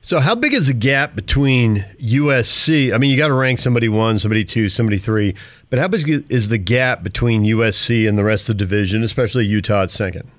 So, 0.06 0.20
how 0.20 0.36
big 0.36 0.54
is 0.54 0.68
the 0.68 0.74
gap 0.74 1.16
between 1.16 1.84
USC? 2.00 2.94
I 2.94 3.00
mean, 3.00 3.10
you 3.10 3.18
got 3.18 3.30
to 3.30 3.34
rank 3.34 3.58
somebody 3.58 3.90
one, 3.90 4.20
somebody 4.20 4.46
two, 4.46 4.70
somebody 4.70 5.00
three, 5.00 5.34
but 5.76 5.82
how 5.82 5.90
big 5.90 6.32
is 6.32 6.48
the 6.48 6.58
gap 6.58 7.04
between 7.04 7.44
USC 7.44 8.08
and 8.08 8.18
the 8.18 8.24
rest 8.24 8.48
of 8.48 8.58
the 8.58 8.64
division, 8.64 9.04
especially 9.04 9.46
Utah 9.46 9.84
at 9.84 9.92
second? 9.92 10.32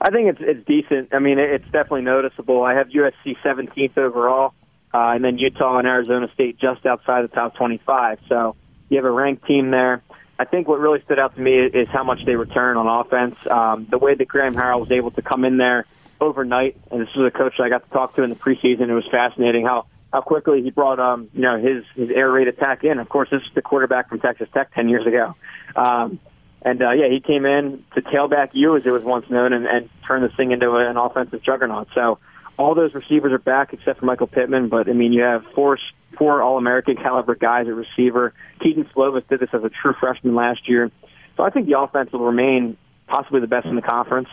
I 0.00 0.10
think 0.10 0.30
it's 0.30 0.40
it's 0.40 0.66
decent. 0.66 1.14
I 1.14 1.20
mean, 1.20 1.38
it's 1.38 1.66
definitely 1.66 2.02
noticeable. 2.02 2.64
I 2.64 2.74
have 2.74 2.88
USC 2.88 3.36
17th 3.44 3.98
overall, 3.98 4.52
uh, 4.92 5.12
and 5.14 5.24
then 5.24 5.38
Utah 5.38 5.78
and 5.78 5.86
Arizona 5.86 6.28
State 6.34 6.58
just 6.58 6.84
outside 6.86 7.22
the 7.22 7.28
top 7.28 7.54
25. 7.54 8.18
So 8.28 8.56
you 8.88 8.96
have 8.96 9.04
a 9.04 9.12
ranked 9.12 9.46
team 9.46 9.70
there. 9.70 10.02
I 10.40 10.44
think 10.44 10.66
what 10.66 10.80
really 10.80 11.00
stood 11.02 11.20
out 11.20 11.36
to 11.36 11.40
me 11.40 11.56
is 11.56 11.86
how 11.86 12.02
much 12.02 12.24
they 12.24 12.34
return 12.34 12.76
on 12.76 12.88
offense. 12.88 13.36
Um, 13.46 13.86
the 13.88 13.98
way 13.98 14.16
that 14.16 14.26
Graham 14.26 14.56
Harrell 14.56 14.80
was 14.80 14.90
able 14.90 15.12
to 15.12 15.22
come 15.22 15.44
in 15.44 15.56
there 15.56 15.86
overnight. 16.20 16.76
And 16.90 17.00
this 17.00 17.14
was 17.14 17.28
a 17.28 17.30
coach 17.30 17.58
that 17.58 17.62
I 17.62 17.68
got 17.68 17.84
to 17.84 17.90
talk 17.90 18.16
to 18.16 18.24
in 18.24 18.30
the 18.30 18.36
preseason. 18.36 18.88
It 18.88 18.94
was 18.94 19.06
fascinating 19.08 19.64
how 19.64 19.86
how 20.12 20.20
quickly 20.20 20.62
he 20.62 20.70
brought 20.70 20.98
um 20.98 21.28
you 21.32 21.42
know 21.42 21.58
his 21.58 21.84
his 21.94 22.10
air 22.14 22.30
raid 22.30 22.48
attack 22.48 22.84
in. 22.84 22.98
Of 22.98 23.08
course, 23.08 23.28
this 23.30 23.42
is 23.42 23.48
the 23.54 23.62
quarterback 23.62 24.08
from 24.08 24.20
Texas 24.20 24.48
Tech 24.52 24.74
ten 24.74 24.88
years 24.88 25.06
ago. 25.06 25.34
Um, 25.74 26.20
and 26.62 26.82
uh, 26.82 26.92
yeah, 26.92 27.08
he 27.08 27.20
came 27.20 27.46
in 27.46 27.84
to 27.94 28.02
Tailback 28.02 28.50
U, 28.54 28.76
as 28.76 28.84
it 28.84 28.90
was 28.90 29.04
once 29.04 29.30
known, 29.30 29.52
and, 29.52 29.66
and 29.66 29.88
turn 30.06 30.22
this 30.22 30.34
thing 30.36 30.50
into 30.50 30.74
an 30.74 30.96
offensive 30.96 31.42
juggernaut. 31.42 31.88
So 31.94 32.18
all 32.58 32.74
those 32.74 32.94
receivers 32.94 33.32
are 33.32 33.38
back 33.38 33.72
except 33.72 34.00
for 34.00 34.06
Michael 34.06 34.26
Pittman. 34.26 34.68
But 34.68 34.88
I 34.88 34.92
mean, 34.92 35.12
you 35.12 35.22
have 35.22 35.44
four 35.54 35.78
four 36.18 36.42
All 36.42 36.58
American 36.58 36.96
caliber 36.96 37.34
guys 37.34 37.68
at 37.68 37.74
receiver. 37.74 38.32
Kedon 38.60 38.88
Slovis 38.94 39.28
did 39.28 39.40
this 39.40 39.50
as 39.52 39.62
a 39.62 39.68
true 39.68 39.94
freshman 39.98 40.34
last 40.34 40.68
year. 40.68 40.90
So 41.36 41.42
I 41.42 41.50
think 41.50 41.66
the 41.66 41.78
offense 41.78 42.12
will 42.12 42.24
remain 42.24 42.76
possibly 43.06 43.40
the 43.40 43.46
best 43.46 43.66
in 43.66 43.76
the 43.76 43.82
conference. 43.82 44.28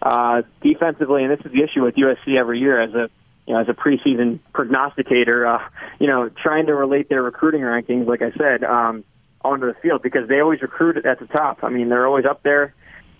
Uh, 0.00 0.42
defensively, 0.62 1.24
and 1.24 1.32
this 1.32 1.44
is 1.44 1.52
the 1.52 1.62
issue 1.62 1.82
with 1.82 1.96
USC 1.96 2.38
every 2.38 2.60
year 2.60 2.80
as 2.80 2.94
a 2.94 3.10
you 3.46 3.54
know 3.54 3.60
as 3.60 3.68
a 3.68 3.74
preseason 3.74 4.38
prognosticator, 4.52 5.46
uh, 5.46 5.68
you 5.98 6.06
know 6.06 6.28
trying 6.28 6.66
to 6.66 6.74
relate 6.74 7.08
their 7.08 7.22
recruiting 7.22 7.62
rankings, 7.62 8.06
like 8.06 8.22
I 8.22 8.32
said, 8.32 8.64
um, 8.64 9.04
onto 9.44 9.66
the 9.66 9.74
field 9.74 10.02
because 10.02 10.28
they 10.28 10.40
always 10.40 10.62
recruit 10.62 11.04
at 11.04 11.18
the 11.18 11.26
top. 11.26 11.62
I 11.62 11.68
mean, 11.68 11.88
they're 11.88 12.06
always 12.06 12.24
up 12.24 12.42
there, 12.42 12.74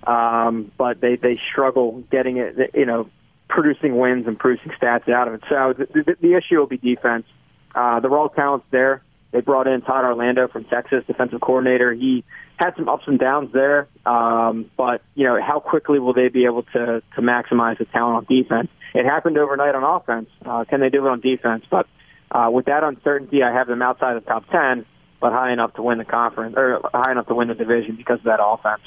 um, 0.07 0.73
but 0.77 1.01
they 1.01 1.17
they 1.17 1.37
struggle 1.37 2.03
getting 2.11 2.39
it, 2.39 2.71
you 2.75 2.87
know, 2.87 3.11
producing 3.49 3.97
wins 3.97 4.27
and 4.27 4.39
producing 4.39 4.73
stats 4.73 5.09
out 5.09 5.29
of 5.29 5.35
it. 5.35 5.43
So 5.49 5.75
the, 5.77 5.87
the, 5.87 6.17
the 6.21 6.35
issue 6.35 6.59
will 6.59 6.67
be 6.67 6.79
defense. 6.79 7.27
Uh, 7.75 8.01
the 8.01 8.09
raw 8.09 8.29
talent's 8.29 8.69
there. 8.71 9.03
They 9.35 9.41
brought 9.41 9.67
in 9.67 9.81
Todd 9.83 10.05
Orlando 10.05 10.47
from 10.47 10.63
Texas, 10.67 11.03
defensive 11.09 11.41
coordinator. 11.41 11.93
He 11.93 12.23
had 12.55 12.77
some 12.77 12.89
ups 12.89 13.03
and 13.09 13.19
downs 13.19 13.53
there, 13.53 13.89
um, 14.07 14.71
but 14.77 15.03
you 15.17 15.25
know 15.25 15.43
how 15.43 15.59
quickly 15.59 15.99
will 15.99 16.13
they 16.13 16.29
be 16.29 16.45
able 16.45 16.63
to 16.63 17.03
to 17.17 17.21
maximize 17.21 17.79
the 17.79 17.85
talent 17.87 18.17
on 18.17 18.25
defense? 18.27 18.69
It 18.95 19.05
happened 19.05 19.37
overnight 19.37 19.75
on 19.75 19.83
offense. 19.83 20.31
Uh, 20.47 20.65
can 20.67 20.79
they 20.79 20.89
do 20.89 21.05
it 21.05 21.11
on 21.11 21.19
defense? 21.19 21.65
But 21.69 21.89
uh, 22.31 22.49
with 22.53 22.67
that 22.67 22.85
uncertainty, 22.85 23.43
I 23.43 23.53
have 23.53 23.67
them 23.67 23.83
outside 23.83 24.15
the 24.15 24.21
top 24.21 24.49
ten, 24.51 24.87
but 25.21 25.33
high 25.33 25.51
enough 25.51 25.75
to 25.75 25.83
win 25.83 25.99
the 25.99 26.05
conference 26.05 26.55
or 26.57 26.81
high 26.95 27.11
enough 27.11 27.27
to 27.27 27.35
win 27.35 27.49
the 27.49 27.57
division 27.57 27.97
because 27.97 28.21
of 28.21 28.27
that 28.27 28.39
offense. 28.41 28.83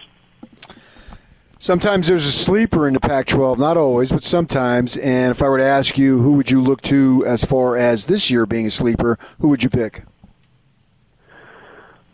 Sometimes 1.60 2.08
there's 2.08 2.26
a 2.26 2.32
sleeper 2.32 2.88
in 2.88 2.94
the 2.94 3.02
Pac 3.02 3.26
12, 3.26 3.60
not 3.60 3.76
always, 3.76 4.14
but 4.14 4.24
sometimes. 4.24 4.96
And 4.96 5.32
if 5.32 5.42
I 5.42 5.50
were 5.50 5.58
to 5.58 5.64
ask 5.66 5.98
you 5.98 6.22
who 6.22 6.34
would 6.34 6.52
you 6.52 6.62
look 6.62 6.82
to 6.84 7.26
as 7.28 7.44
far 7.44 7.76
as 7.76 8.06
this 8.06 8.32
year 8.32 8.46
being 8.46 8.68
a 8.68 8.70
sleeper, 8.70 9.18
who 9.42 9.50
would 9.50 9.62
you 9.62 9.70
pick? 9.70 10.04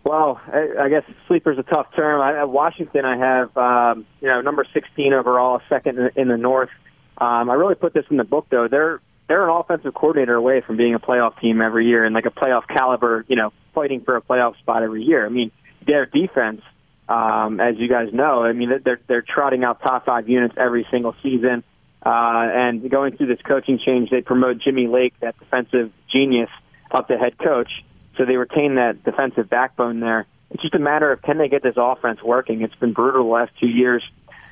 Well, 0.04 0.42
I, 0.48 0.68
I 0.82 0.89
guess 0.89 1.04
sleeper's 1.28 1.58
a 1.58 1.63
tough 1.63 1.88
term. 1.96 2.22
I, 2.22 2.42
at 2.42 2.50
Washington, 2.50 3.06
I 3.06 3.18
have 3.18 3.58
um, 3.58 4.06
you 4.22 4.28
know 4.28 4.42
number 4.42 4.66
16 4.74 5.13
overall, 5.13 5.62
second 5.70 5.98
in, 5.98 6.10
in 6.16 6.28
the 6.28 6.38
North. 6.38 6.70
Um, 7.18 7.50
I 7.50 7.54
really 7.54 7.76
put 7.76 7.94
this 7.94 8.06
in 8.10 8.18
the 8.18 8.24
book 8.26 8.48
though. 8.50 8.68
They're 8.68 9.00
they're 9.28 9.50
an 9.50 9.56
offensive 9.56 9.94
coordinator 9.94 10.36
away 10.36 10.62
from 10.62 10.76
being 10.76 10.94
a 10.94 11.00
playoff 11.00 11.39
team 11.39 11.62
every 11.62 11.88
year 11.88 12.04
and 12.04 12.13
like 12.13 12.26
a 12.26 12.32
playoff 12.32 12.68
caliber, 12.68 13.24
you 13.28 13.38
know, 13.38 13.54
fighting 13.74 14.02
for 14.02 14.18
a 14.18 14.22
playoff 14.22 14.58
spot 14.60 14.84
every 14.84 15.04
year. 15.04 15.26
I 15.26 15.30
mean, 15.30 15.52
their 15.86 16.06
defense, 16.06 16.62
um, 17.08 17.62
as 17.62 17.78
you 17.78 17.88
guys 17.88 18.10
know, 18.13 18.44
I 18.44 18.52
mean 18.52 18.72
they're 18.84 19.00
they're 19.08 19.22
trotting 19.24 19.63
out 19.63 19.82
top 19.82 20.06
five 20.06 20.28
units 20.28 20.56
every 20.58 20.86
single 20.92 21.16
season. 21.24 21.63
Uh, 22.06 22.50
and 22.54 22.92
going 22.92 23.16
through 23.16 23.28
this 23.28 23.42
coaching 23.48 23.80
change, 23.80 24.10
they 24.10 24.20
promote 24.20 24.58
Jimmy 24.58 24.88
Lake, 24.88 25.13
that 25.22 25.39
defensive 25.39 25.94
genius, 26.12 26.50
up 26.92 27.08
to 27.08 27.18
head 27.18 27.38
coach. 27.38 27.86
So 28.17 28.26
they 28.26 28.38
retain 28.38 28.76
that 28.76 29.04
defensive 29.04 29.49
backbone 29.49 29.99
there. 29.99 30.26
It's 30.52 30.62
just 30.62 30.76
a 30.76 30.80
matter 30.80 31.12
of 31.12 31.21
can 31.21 31.38
they 31.38 31.49
get 31.49 31.63
this 31.63 31.76
offense 31.78 32.21
working. 32.21 32.62
It's 32.62 32.76
been 32.76 32.93
brutal 32.93 33.23
the 33.23 33.30
last 33.30 33.52
two 33.60 33.67
years, 33.67 34.04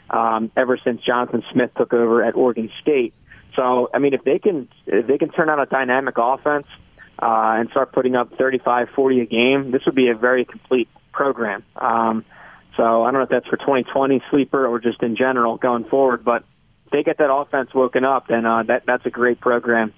um, 0.09 0.51
ever 0.57 0.77
since 0.77 1.01
Jonathan 1.01 1.43
Smith 1.51 1.71
took 1.77 1.93
over 1.93 2.23
at 2.23 2.35
Oregon 2.35 2.71
State. 2.81 3.13
So 3.55 3.89
I 3.93 3.99
mean, 3.99 4.13
if 4.13 4.23
they 4.23 4.39
can 4.39 4.67
if 4.87 5.07
they 5.07 5.17
can 5.17 5.29
turn 5.29 5.49
out 5.49 5.59
a 5.59 5.65
dynamic 5.65 6.15
offense 6.17 6.67
uh, 7.19 7.55
and 7.59 7.69
start 7.69 7.91
putting 7.91 8.15
up 8.15 8.35
35, 8.37 8.89
40 8.89 9.21
a 9.21 9.25
game, 9.25 9.71
this 9.71 9.85
would 9.85 9.95
be 9.95 10.09
a 10.09 10.15
very 10.15 10.45
complete 10.45 10.89
program. 11.11 11.63
Um, 11.75 12.25
so 12.77 13.03
I 13.03 13.11
don't 13.11 13.19
know 13.19 13.23
if 13.23 13.29
that's 13.29 13.47
for 13.47 13.57
2020 13.57 14.23
sleeper 14.29 14.65
or 14.65 14.79
just 14.79 15.03
in 15.03 15.15
general 15.15 15.57
going 15.57 15.83
forward, 15.83 16.23
but 16.23 16.43
if 16.85 16.91
they 16.91 17.03
get 17.03 17.17
that 17.17 17.31
offense 17.31 17.73
woken 17.73 18.05
up, 18.05 18.27
then 18.27 18.45
uh, 18.45 18.63
that 18.63 18.85
that's 18.85 19.05
a 19.05 19.09
great 19.09 19.39
program. 19.39 19.93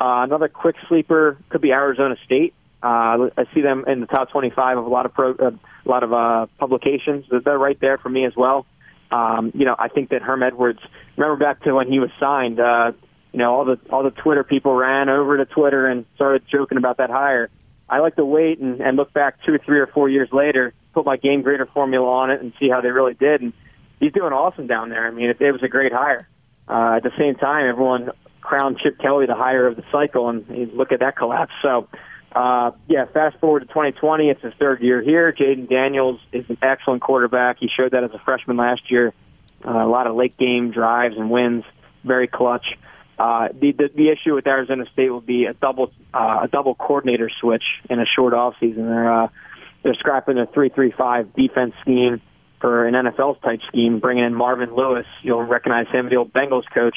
Uh, 0.00 0.24
another 0.24 0.48
quick 0.48 0.76
sleeper 0.88 1.38
could 1.48 1.60
be 1.60 1.70
Arizona 1.72 2.16
State. 2.24 2.54
Uh, 2.84 3.30
I 3.38 3.46
see 3.54 3.62
them 3.62 3.86
in 3.86 4.00
the 4.00 4.06
top 4.06 4.28
25 4.30 4.76
of 4.76 4.84
a 4.84 4.88
lot 4.90 5.06
of 5.06 5.14
pro, 5.14 5.30
uh, 5.30 5.52
a 5.52 5.88
lot 5.88 6.02
of 6.02 6.12
uh, 6.12 6.46
publications. 6.58 7.24
They're 7.30 7.58
right 7.58 7.80
there 7.80 7.96
for 7.96 8.10
me 8.10 8.26
as 8.26 8.36
well. 8.36 8.66
Um, 9.10 9.52
you 9.54 9.64
know, 9.64 9.74
I 9.78 9.88
think 9.88 10.10
that 10.10 10.20
Herm 10.20 10.42
Edwards. 10.42 10.80
Remember 11.16 11.36
back 11.42 11.62
to 11.62 11.72
when 11.72 11.90
he 11.90 11.98
was 11.98 12.10
signed. 12.20 12.60
Uh, 12.60 12.92
you 13.32 13.38
know, 13.38 13.54
all 13.54 13.64
the 13.64 13.80
all 13.88 14.02
the 14.02 14.10
Twitter 14.10 14.44
people 14.44 14.74
ran 14.74 15.08
over 15.08 15.38
to 15.38 15.46
Twitter 15.46 15.86
and 15.86 16.04
started 16.16 16.42
joking 16.46 16.76
about 16.76 16.98
that 16.98 17.08
hire. 17.08 17.48
I 17.88 18.00
like 18.00 18.16
to 18.16 18.24
wait 18.24 18.58
and, 18.58 18.82
and 18.82 18.98
look 18.98 19.14
back 19.14 19.42
two 19.46 19.54
or 19.54 19.58
three 19.58 19.80
or 19.80 19.86
four 19.86 20.10
years 20.10 20.28
later, 20.30 20.74
put 20.92 21.06
my 21.06 21.16
game 21.16 21.40
grader 21.40 21.64
formula 21.64 22.06
on 22.06 22.30
it, 22.30 22.42
and 22.42 22.52
see 22.60 22.68
how 22.68 22.82
they 22.82 22.90
really 22.90 23.14
did. 23.14 23.40
And 23.40 23.54
he's 23.98 24.12
doing 24.12 24.34
awesome 24.34 24.66
down 24.66 24.90
there. 24.90 25.06
I 25.06 25.10
mean, 25.10 25.30
it, 25.30 25.40
it 25.40 25.52
was 25.52 25.62
a 25.62 25.68
great 25.68 25.92
hire. 25.92 26.28
Uh, 26.68 26.96
at 26.96 27.02
the 27.02 27.12
same 27.18 27.34
time, 27.34 27.66
everyone 27.66 28.10
crowned 28.42 28.78
Chip 28.78 28.98
Kelly 28.98 29.24
the 29.24 29.34
hire 29.34 29.66
of 29.66 29.76
the 29.76 29.84
cycle, 29.90 30.28
and 30.28 30.74
look 30.74 30.92
at 30.92 31.00
that 31.00 31.16
collapse. 31.16 31.52
So 31.62 31.88
uh, 32.34 32.72
yeah, 32.88 33.06
fast 33.06 33.38
forward 33.38 33.60
to 33.60 33.66
2020. 33.66 34.28
It's 34.28 34.42
his 34.42 34.52
third 34.54 34.82
year 34.82 35.00
here. 35.00 35.32
Jayden 35.32 35.68
Daniels 35.68 36.20
is 36.32 36.44
an 36.48 36.58
excellent 36.62 37.02
quarterback. 37.02 37.58
He 37.60 37.68
showed 37.68 37.92
that 37.92 38.02
as 38.02 38.10
a 38.12 38.18
freshman 38.18 38.56
last 38.56 38.90
year. 38.90 39.12
Uh, 39.64 39.84
a 39.84 39.88
lot 39.88 40.06
of 40.06 40.16
late 40.16 40.36
game 40.36 40.70
drives 40.70 41.16
and 41.16 41.30
wins, 41.30 41.64
very 42.02 42.26
clutch. 42.26 42.66
Uh, 43.18 43.48
the, 43.48 43.70
the 43.72 43.88
the 43.94 44.10
issue 44.10 44.34
with 44.34 44.46
Arizona 44.46 44.84
State 44.92 45.08
will 45.08 45.20
be 45.20 45.44
a 45.44 45.54
double 45.54 45.92
uh, 46.12 46.40
a 46.42 46.48
double 46.48 46.74
coordinator 46.74 47.30
switch 47.40 47.62
in 47.88 48.00
a 48.00 48.04
short 48.04 48.34
off 48.34 48.54
season. 48.58 48.86
They're 48.86 49.24
uh, 49.24 49.28
they're 49.84 49.94
scrapping 49.94 50.38
a 50.38 50.46
three 50.46 50.70
three 50.70 50.90
five 50.90 51.32
defense 51.34 51.74
scheme 51.82 52.20
for 52.60 52.86
an 52.86 52.94
NFL 52.94 53.40
type 53.42 53.60
scheme, 53.68 54.00
bringing 54.00 54.24
in 54.24 54.34
Marvin 54.34 54.74
Lewis. 54.74 55.06
You'll 55.22 55.42
recognize 55.42 55.86
him, 55.88 56.08
the 56.08 56.16
old 56.16 56.32
Bengals 56.32 56.64
coach, 56.72 56.96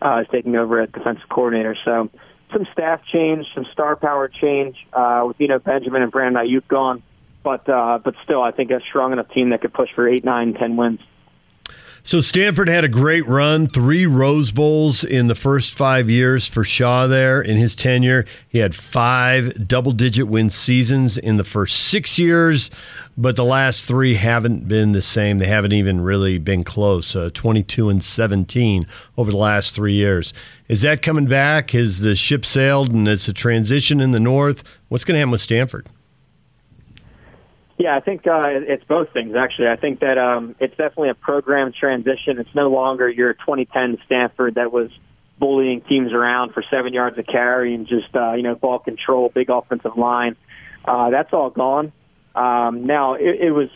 uh, 0.00 0.20
is 0.22 0.28
taking 0.32 0.56
over 0.56 0.80
as 0.80 0.90
defensive 0.90 1.28
coordinator. 1.28 1.76
So 1.84 2.08
some 2.52 2.66
staff 2.72 3.02
change, 3.12 3.46
some 3.54 3.66
star 3.72 3.96
power 3.96 4.28
change 4.28 4.76
uh, 4.92 5.24
with 5.26 5.40
you 5.40 5.48
know 5.48 5.58
Benjamin 5.58 6.02
and 6.02 6.12
Brandon 6.12 6.42
Aiyuk 6.44 6.66
gone, 6.68 7.02
but 7.42 7.68
uh, 7.68 7.98
but 8.02 8.14
still, 8.24 8.42
I 8.42 8.50
think 8.50 8.70
a 8.70 8.80
strong 8.80 9.12
enough 9.12 9.30
team 9.30 9.50
that 9.50 9.60
could 9.60 9.72
push 9.72 9.90
for 9.94 10.08
eight, 10.08 10.24
nine, 10.24 10.54
ten 10.54 10.76
wins. 10.76 11.00
So 12.04 12.20
Stanford 12.20 12.68
had 12.68 12.84
a 12.84 12.88
great 12.88 13.26
run, 13.26 13.66
three 13.66 14.06
Rose 14.06 14.52
Bowls 14.52 15.04
in 15.04 15.26
the 15.26 15.34
first 15.34 15.74
five 15.74 16.08
years 16.08 16.46
for 16.46 16.64
Shaw 16.64 17.06
there 17.06 17.42
in 17.42 17.56
his 17.56 17.74
tenure. 17.74 18.24
He 18.48 18.58
had 18.58 18.74
five 18.74 19.68
double 19.68 19.92
digit 19.92 20.28
win 20.28 20.48
seasons 20.48 21.18
in 21.18 21.36
the 21.36 21.44
first 21.44 21.76
six 21.76 22.18
years, 22.18 22.70
but 23.16 23.36
the 23.36 23.44
last 23.44 23.84
three 23.84 24.14
haven't 24.14 24.68
been 24.68 24.92
the 24.92 25.02
same. 25.02 25.38
They 25.38 25.48
haven't 25.48 25.72
even 25.72 26.00
really 26.00 26.38
been 26.38 26.64
close. 26.64 27.14
Uh, 27.14 27.30
22 27.34 27.88
and 27.88 28.02
17 28.02 28.86
over 29.16 29.30
the 29.30 29.36
last 29.36 29.74
three 29.74 29.94
years. 29.94 30.32
Is 30.68 30.82
that 30.82 31.02
coming 31.02 31.26
back? 31.26 31.72
Has 31.72 32.00
the 32.00 32.14
ship 32.14 32.46
sailed 32.46 32.90
and 32.90 33.08
it's 33.08 33.28
a 33.28 33.32
transition 33.32 34.00
in 34.00 34.12
the 34.12 34.20
North? 34.20 34.62
What's 34.88 35.04
going 35.04 35.16
to 35.16 35.18
happen 35.18 35.32
with 35.32 35.40
Stanford? 35.40 35.86
Yeah, 37.78 37.96
I 37.96 38.00
think 38.00 38.26
uh, 38.26 38.42
it's 38.46 38.82
both 38.84 39.12
things 39.12 39.36
actually. 39.36 39.68
I 39.68 39.76
think 39.76 40.00
that 40.00 40.18
um, 40.18 40.56
it's 40.58 40.76
definitely 40.76 41.10
a 41.10 41.14
program 41.14 41.72
transition. 41.72 42.38
It's 42.38 42.54
no 42.54 42.70
longer 42.70 43.08
your 43.08 43.34
2010 43.34 43.98
Stanford 44.04 44.56
that 44.56 44.72
was 44.72 44.90
bullying 45.38 45.80
teams 45.82 46.12
around 46.12 46.52
for 46.52 46.64
seven 46.68 46.92
yards 46.92 47.16
of 47.18 47.26
carry 47.26 47.74
and 47.74 47.86
just 47.86 48.14
uh, 48.16 48.32
you 48.32 48.42
know 48.42 48.56
ball 48.56 48.80
control, 48.80 49.28
big 49.28 49.48
offensive 49.48 49.96
line. 49.96 50.36
Uh, 50.84 51.10
that's 51.10 51.32
all 51.32 51.50
gone. 51.50 51.92
Um, 52.34 52.84
now 52.84 53.14
it, 53.14 53.40
it 53.40 53.50
was 53.52 53.68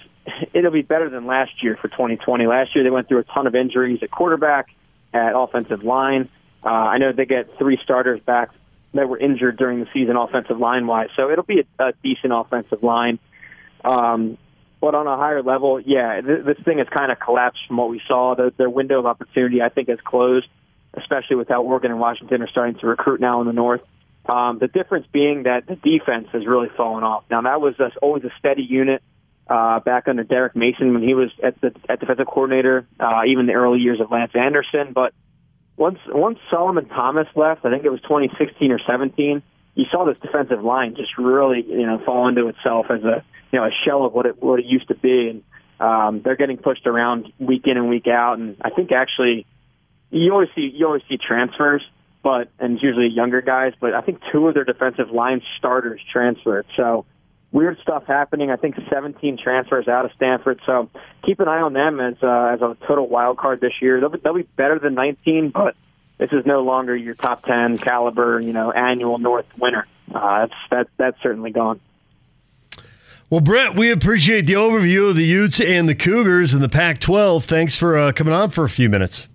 it'll 0.52 0.72
be 0.72 0.82
better 0.82 1.08
than 1.08 1.26
last 1.26 1.62
year 1.62 1.76
for 1.80 1.86
2020. 1.86 2.46
Last 2.46 2.74
year 2.74 2.82
they 2.82 2.90
went 2.90 3.06
through 3.06 3.18
a 3.18 3.24
ton 3.24 3.46
of 3.46 3.54
injuries 3.54 4.00
at 4.02 4.10
quarterback, 4.10 4.66
at 5.14 5.32
offensive 5.36 5.84
line. 5.84 6.28
Uh, 6.64 6.68
I 6.68 6.98
know 6.98 7.12
they 7.12 7.26
get 7.26 7.56
three 7.56 7.78
starters 7.82 8.20
back 8.20 8.50
that 8.94 9.08
were 9.08 9.18
injured 9.18 9.56
during 9.56 9.80
the 9.80 9.86
season, 9.92 10.16
offensive 10.16 10.58
line 10.58 10.86
wise. 10.86 11.08
So 11.16 11.30
it'll 11.30 11.44
be 11.44 11.60
a, 11.78 11.88
a 11.88 11.92
decent 12.02 12.32
offensive 12.32 12.82
line. 12.82 13.18
Um, 13.84 14.38
but 14.80 14.94
on 14.94 15.06
a 15.06 15.16
higher 15.16 15.42
level, 15.42 15.80
yeah, 15.80 16.20
th- 16.20 16.44
this 16.44 16.58
thing 16.64 16.78
has 16.78 16.88
kind 16.88 17.12
of 17.12 17.20
collapsed 17.20 17.60
from 17.68 17.76
what 17.76 17.88
we 17.88 18.02
saw. 18.06 18.34
The, 18.34 18.52
their 18.56 18.70
window 18.70 18.98
of 18.98 19.06
opportunity, 19.06 19.62
I 19.62 19.68
think, 19.68 19.88
has 19.88 19.98
closed, 20.04 20.48
especially 20.94 21.36
with 21.36 21.48
how 21.48 21.62
Oregon 21.62 21.92
and 21.92 22.00
Washington 22.00 22.42
are 22.42 22.48
starting 22.48 22.78
to 22.80 22.86
recruit 22.86 23.20
now 23.20 23.40
in 23.40 23.46
the 23.46 23.52
North. 23.52 23.82
Um, 24.26 24.58
the 24.58 24.68
difference 24.68 25.06
being 25.12 25.44
that 25.44 25.66
the 25.66 25.76
defense 25.76 26.28
has 26.32 26.46
really 26.46 26.68
fallen 26.76 27.04
off. 27.04 27.24
Now, 27.30 27.42
that 27.42 27.60
was 27.60 27.78
a, 27.80 27.90
always 28.00 28.24
a 28.24 28.30
steady 28.38 28.62
unit 28.62 29.02
uh, 29.48 29.80
back 29.80 30.08
under 30.08 30.24
Derek 30.24 30.54
Mason 30.54 30.94
when 30.94 31.02
he 31.02 31.14
was 31.14 31.30
at 31.42 31.60
the 31.60 31.74
at 31.88 32.00
defensive 32.00 32.26
coordinator, 32.26 32.86
uh, 33.00 33.22
even 33.26 33.46
the 33.46 33.54
early 33.54 33.80
years 33.80 34.00
of 34.00 34.10
Lance 34.10 34.32
Anderson. 34.34 34.92
But 34.92 35.12
once 35.76 35.98
once 36.06 36.38
Solomon 36.50 36.88
Thomas 36.88 37.26
left, 37.34 37.64
I 37.64 37.70
think 37.70 37.84
it 37.84 37.90
was 37.90 38.00
2016 38.02 38.70
or 38.70 38.78
17, 38.78 39.42
you 39.74 39.84
saw 39.90 40.04
this 40.04 40.16
defensive 40.22 40.62
line 40.62 40.94
just 40.96 41.18
really 41.18 41.64
you 41.66 41.86
know 41.86 42.00
fall 42.04 42.28
into 42.28 42.48
itself 42.48 42.86
as 42.90 43.02
a 43.04 43.24
you 43.52 43.58
know 43.58 43.66
a 43.66 43.70
shell 43.84 44.04
of 44.04 44.12
what 44.12 44.26
it 44.26 44.42
what 44.42 44.58
it 44.58 44.66
used 44.66 44.88
to 44.88 44.94
be, 44.94 45.28
and 45.28 45.42
um, 45.78 46.22
they're 46.22 46.36
getting 46.36 46.56
pushed 46.56 46.86
around 46.86 47.32
week 47.38 47.66
in 47.66 47.76
and 47.76 47.88
week 47.88 48.06
out. 48.08 48.38
And 48.38 48.56
I 48.62 48.70
think 48.70 48.92
actually 48.92 49.46
you 50.10 50.32
always 50.32 50.48
see 50.54 50.72
you 50.74 50.86
always 50.86 51.02
see 51.08 51.18
transfers, 51.18 51.82
but 52.22 52.48
and 52.58 52.74
it's 52.74 52.82
usually 52.82 53.08
younger 53.08 53.42
guys. 53.42 53.74
But 53.80 53.94
I 53.94 54.00
think 54.00 54.20
two 54.32 54.48
of 54.48 54.54
their 54.54 54.64
defensive 54.64 55.10
line 55.10 55.42
starters 55.58 56.00
transferred, 56.12 56.66
so 56.76 57.04
weird 57.52 57.78
stuff 57.82 58.04
happening. 58.06 58.50
I 58.50 58.56
think 58.56 58.76
17 58.90 59.38
transfers 59.42 59.86
out 59.86 60.06
of 60.06 60.12
Stanford, 60.16 60.60
so 60.66 60.88
keep 61.24 61.38
an 61.40 61.48
eye 61.48 61.60
on 61.60 61.74
them 61.74 62.00
as 62.00 62.14
uh, 62.22 62.54
as 62.54 62.62
a 62.62 62.76
total 62.86 63.08
wild 63.08 63.38
card 63.38 63.60
this 63.60 63.74
year. 63.80 64.00
They'll 64.00 64.08
be, 64.08 64.18
they'll 64.18 64.34
be 64.34 64.48
better 64.56 64.78
than 64.78 64.94
19, 64.94 65.50
but 65.50 65.76
this 66.18 66.30
is 66.32 66.46
no 66.46 66.62
longer 66.62 66.96
your 66.96 67.14
top 67.14 67.44
10 67.44 67.78
caliber, 67.78 68.40
you 68.40 68.52
know, 68.52 68.70
annual 68.70 69.18
North 69.18 69.46
winner. 69.58 69.86
Uh, 70.12 70.46
that's 70.46 70.54
that 70.70 70.88
that's 70.96 71.22
certainly 71.22 71.50
gone. 71.50 71.80
Well, 73.32 73.40
Brett, 73.40 73.74
we 73.74 73.90
appreciate 73.90 74.42
the 74.42 74.52
overview 74.52 75.08
of 75.08 75.16
the 75.16 75.24
Utes 75.24 75.58
and 75.58 75.88
the 75.88 75.94
Cougars 75.94 76.52
and 76.52 76.62
the 76.62 76.68
Pac-12. 76.68 77.42
Thanks 77.44 77.74
for 77.74 77.96
uh, 77.96 78.12
coming 78.12 78.34
on 78.34 78.50
for 78.50 78.62
a 78.62 78.68
few 78.68 78.90
minutes. 78.90 79.26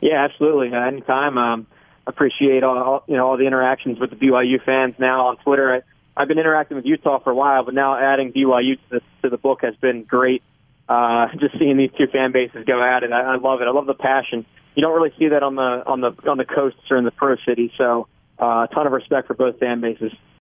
Yeah, 0.00 0.24
absolutely. 0.24 0.72
Uh, 0.72 0.78
anytime. 0.80 1.36
Um, 1.36 1.66
appreciate 2.06 2.62
all, 2.62 3.02
you 3.08 3.16
know 3.16 3.26
all 3.26 3.36
the 3.36 3.48
interactions 3.48 3.98
with 3.98 4.10
the 4.10 4.16
BYU 4.16 4.64
fans 4.64 4.94
now 5.00 5.26
on 5.26 5.38
Twitter. 5.38 5.74
I, 5.74 5.82
I've 6.22 6.28
been 6.28 6.38
interacting 6.38 6.76
with 6.76 6.86
Utah 6.86 7.18
for 7.18 7.30
a 7.30 7.34
while, 7.34 7.64
but 7.64 7.74
now 7.74 7.98
adding 7.98 8.32
BYU 8.32 8.76
to 8.76 8.80
the, 8.90 9.00
to 9.22 9.28
the 9.28 9.38
book 9.38 9.62
has 9.62 9.74
been 9.74 10.04
great. 10.04 10.44
Uh, 10.88 11.26
just 11.40 11.58
seeing 11.58 11.76
these 11.76 11.90
two 11.98 12.06
fan 12.06 12.30
bases 12.30 12.64
go 12.64 12.80
at 12.80 13.02
it, 13.02 13.10
I, 13.10 13.22
I 13.22 13.36
love 13.38 13.60
it. 13.60 13.66
I 13.66 13.72
love 13.72 13.86
the 13.86 13.94
passion. 13.94 14.46
You 14.76 14.82
don't 14.82 14.94
really 14.94 15.12
see 15.18 15.30
that 15.30 15.42
on 15.42 15.56
the 15.56 15.82
on 15.84 16.00
the 16.00 16.12
on 16.30 16.38
the 16.38 16.44
coasts 16.44 16.88
or 16.92 16.96
in 16.96 17.04
the 17.04 17.10
pro 17.10 17.34
city. 17.44 17.72
So 17.76 18.06
uh, 18.40 18.68
a 18.70 18.72
ton 18.72 18.86
of 18.86 18.92
respect 18.92 19.26
for 19.26 19.34
both 19.34 19.58
fan 19.58 19.80
bases. 19.80 20.12